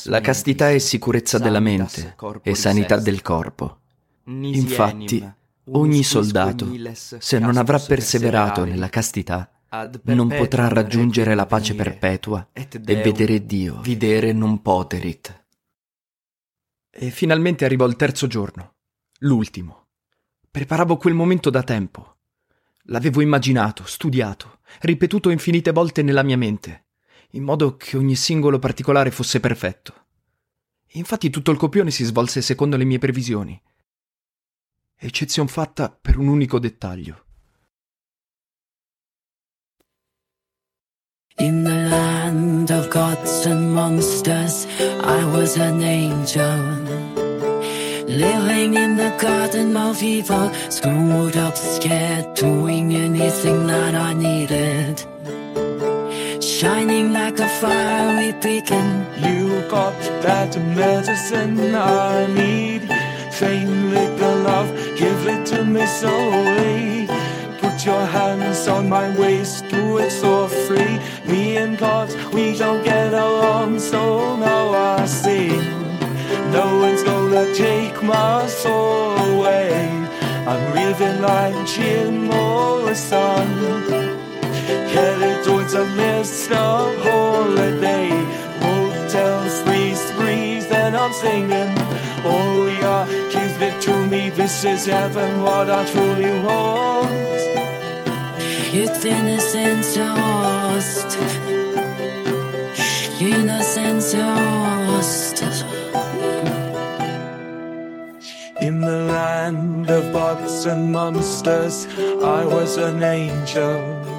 La 0.04 0.20
castità 0.20 0.72
è 0.72 0.78
sicurezza 0.78 1.39
della 1.39 1.62
mente 1.62 2.17
e 2.44 2.54
sanità 2.54 2.98
del 2.98 3.22
corpo. 3.22 3.80
Infatti, 4.26 5.26
ogni 5.70 6.04
soldato, 6.04 6.70
se 6.94 7.39
non 7.39 7.56
avrà 7.56 7.80
perseverato 7.80 8.65
nella 8.65 8.89
castità, 8.89 9.50
non 10.04 10.28
potrà 10.28 10.67
raggiungere 10.67 11.34
la 11.34 11.46
pace 11.46 11.76
perpetua 11.76 12.50
e 12.52 12.67
vedere 13.02 13.46
Dio. 13.46 13.80
Videre 13.80 14.34
non 14.34 14.62
poterit. 14.62 15.46
E 16.89 17.10
finalmente 17.10 17.63
arrivò 17.63 17.86
il 17.86 17.96
terzo 17.96 18.28
giorno, 18.28 18.74
l'ultimo. 19.20 19.86
Preparavo 20.52 20.98
quel 20.98 21.13
momento 21.13 21.50
da 21.50 21.63
tempo. 21.63 22.17
L'avevo 22.86 23.22
immaginato, 23.22 23.86
studiato, 23.86 24.60
ripetuto 24.82 25.30
infinite 25.30 25.72
volte 25.72 26.02
nella 26.02 26.24
mia 26.24 26.38
mente 26.38 26.81
in 27.32 27.44
modo 27.44 27.78
che 27.78 27.98
ogni 27.98 28.15
singolo 28.15 28.60
particolare 28.60 29.12
fosse 29.12 29.39
perfetto. 29.39 30.06
Infatti 30.94 31.30
tutto 31.30 31.52
il 31.52 31.58
copione 31.58 31.91
si 31.91 32.04
svolse 32.04 32.41
secondo 32.41 32.76
le 32.78 32.84
mie 32.84 32.98
previsioni, 32.98 33.62
eccezion 34.98 35.48
fatta 35.48 35.89
per 35.89 36.17
un 36.17 36.28
unico 36.28 36.60
dettaglio. 36.60 37.26
In 41.38 41.63
the 41.63 41.88
land 41.89 42.70
of 42.70 42.89
gods 42.89 43.46
and 43.46 43.74
monsters, 43.74 44.67
I 44.80 45.24
was 45.24 45.58
an 45.58 45.82
angel. 45.82 47.20
Living 48.06 48.76
in 48.76 48.98
the 48.98 49.15
garden 49.17 49.76
of 49.76 50.04
evil, 50.04 50.52
screwed 50.70 51.38
up, 51.38 51.56
scared, 51.56 52.36
doing 52.36 52.94
anything 52.94 53.65
that 53.67 53.96
I 53.96 54.13
needed. 54.13 55.04
Shining 56.62 57.12
like 57.12 57.39
a 57.39 57.50
fiery 57.60 58.34
beacon. 58.34 59.04
You 59.17 59.67
got 59.67 60.00
that 60.21 60.56
medicine 60.78 61.74
I 61.74 62.28
need. 62.28 62.84
Fame, 63.34 63.89
liquor, 63.89 64.36
love, 64.50 64.69
give 64.95 65.26
it 65.26 65.43
to 65.47 65.65
me 65.65 65.84
slowly. 65.88 67.08
Put 67.58 67.84
your 67.84 68.06
hands 68.06 68.67
on 68.67 68.89
my 68.89 69.08
waist, 69.17 69.67
do 69.69 69.97
it 69.97 70.12
so 70.12 70.47
free. 70.47 71.00
Me 71.26 71.58
and 71.58 71.80
God, 71.80 72.10
we 72.32 72.56
don't 72.56 72.84
get 72.84 73.12
along, 73.12 73.80
so 73.80 74.36
now 74.36 74.65
I 75.00 75.06
see. 75.08 75.47
No 76.58 76.65
one's 76.84 77.02
gonna 77.02 77.45
take 77.56 78.04
my 78.04 78.45
soul 78.45 79.17
away. 79.34 79.74
I'm 80.52 80.63
living 80.76 81.21
like 81.24 81.56
Jim 81.65 82.26
Morrison 82.26 84.00
towards 85.71 85.73
a 85.73 85.95
mist 85.95 86.51
of 86.51 86.97
holiday. 87.03 88.10
Motels, 88.60 89.63
breeze, 89.63 90.12
breeze, 90.13 90.65
and 90.65 90.95
I'm 90.95 91.13
singing. 91.13 91.73
Oh 92.23 92.67
yeah, 92.67 93.05
give 93.31 93.62
it 93.62 93.81
to 93.84 94.05
me, 94.07 94.29
this 94.29 94.63
is 94.63 94.86
heaven, 94.86 95.41
what 95.41 95.69
I 95.69 95.86
truly 95.91 96.31
want. 96.43 97.10
It's 98.73 99.05
innocence 99.05 99.97
lost. 99.97 101.17
Innocence 103.21 104.13
lost. 104.13 105.41
In 108.62 108.79
the 108.79 109.05
land 109.12 109.89
of 109.89 110.13
bugs 110.13 110.65
and 110.65 110.91
monsters, 110.91 111.88
I 112.23 112.45
was 112.45 112.77
an 112.77 113.01
angel. 113.01 114.11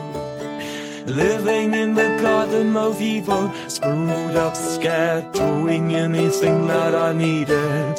Living 1.06 1.74
in 1.74 1.94
the 1.94 2.16
garden 2.22 2.76
of 2.76 3.00
evil, 3.00 3.52
screwed 3.66 4.36
up, 4.36 4.54
scared, 4.56 5.32
doing 5.32 5.94
anything 5.94 6.68
that 6.68 6.94
I 6.94 7.12
needed. 7.12 7.98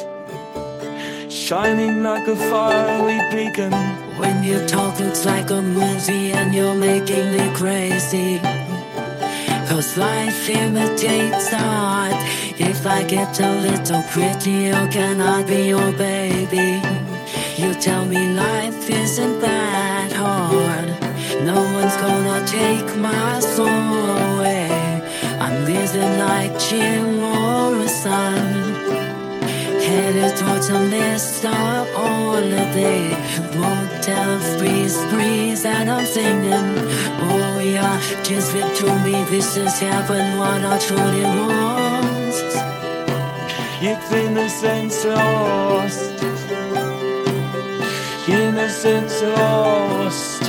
Shining 1.30 2.02
like 2.02 2.26
a 2.26 2.34
fiery 2.34 3.20
beacon. 3.30 3.72
When 4.16 4.42
you 4.42 4.66
talk, 4.66 4.98
it's 5.00 5.26
like 5.26 5.50
a 5.50 5.60
movie 5.60 6.32
and 6.32 6.54
you're 6.54 6.74
making 6.74 7.32
me 7.32 7.54
crazy. 7.54 8.40
Cause 9.68 9.98
life 9.98 10.48
imitates 10.48 11.52
art. 11.52 12.14
If 12.58 12.86
I 12.86 13.04
get 13.04 13.38
a 13.38 13.50
little 13.60 14.02
prettier, 14.04 14.88
can 14.90 15.20
I 15.20 15.42
be 15.42 15.68
your 15.68 15.92
baby? 15.92 16.80
You 17.60 17.74
tell 17.74 18.06
me 18.06 18.30
life 18.32 18.88
isn't 18.88 19.40
that 19.40 20.12
hard. 20.12 21.03
No 21.44 21.62
one's 21.74 21.94
gonna 21.98 22.42
take 22.46 22.96
my 22.96 23.38
soul 23.38 23.68
away. 23.68 25.02
I'm 25.38 25.66
living 25.66 26.18
like 26.18 26.58
Jim 26.58 27.20
Morrison. 27.20 28.72
Headed 29.84 30.38
towards 30.38 30.70
a 30.70 30.80
messed 30.88 31.44
up 31.44 31.86
holiday. 31.92 33.10
Motel 33.58 34.38
breeze, 34.58 34.96
breeze, 35.12 35.66
and 35.66 35.90
I'm 35.90 36.06
singing. 36.06 36.78
Oh 37.28 37.60
yeah, 37.62 38.00
just 38.22 38.54
it 38.54 38.74
to 38.78 38.86
me. 39.04 39.22
This 39.24 39.58
is 39.58 39.78
heaven, 39.78 40.38
what 40.38 40.64
I 40.64 40.78
truly 40.78 41.24
want. 41.24 41.84
It's 43.82 44.12
innocence 44.12 45.04
lost. 45.04 46.10
Innocence 48.30 49.20
lost. 49.20 50.43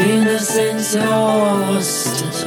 innocence 0.00 0.94
lost. 0.94 2.46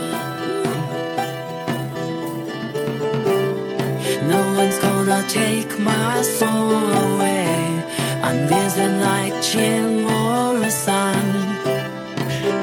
No 4.28 4.42
one's 4.58 4.80
gonna 4.80 5.24
take 5.28 5.78
my 5.80 6.22
soul 6.22 6.72
away. 7.06 7.84
I'm 8.24 8.50
missing 8.50 9.00
like 9.00 9.36
Jim 9.44 10.06
or 10.06 10.64
a 10.64 10.72
sun. 10.72 11.24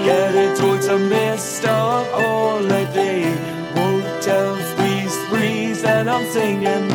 Yeah, 0.07 0.33
they 0.33 0.55
a 0.88 0.98
mist 0.98 1.64
of 1.64 2.07
all 2.14 2.61
I 2.72 2.85
day. 2.92 3.24
Hotel 3.74 4.57
squeeze, 4.70 5.16
breeze, 5.29 5.85
and 5.85 6.11
I'm 6.11 6.24
singing. 6.33 6.88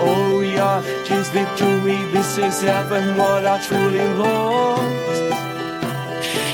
Oh 0.00 0.40
yeah, 0.40 0.82
just 1.04 1.32
victory. 1.32 1.98
This 2.12 2.38
is 2.38 2.62
heaven, 2.62 3.16
what 3.16 3.44
I 3.44 3.58
truly 3.66 4.08
want. 4.18 5.21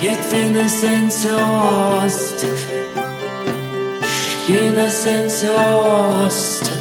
Innocence 0.01 1.25
lost. 1.25 2.45
Innocence 4.49 5.43
lost. 5.43 6.78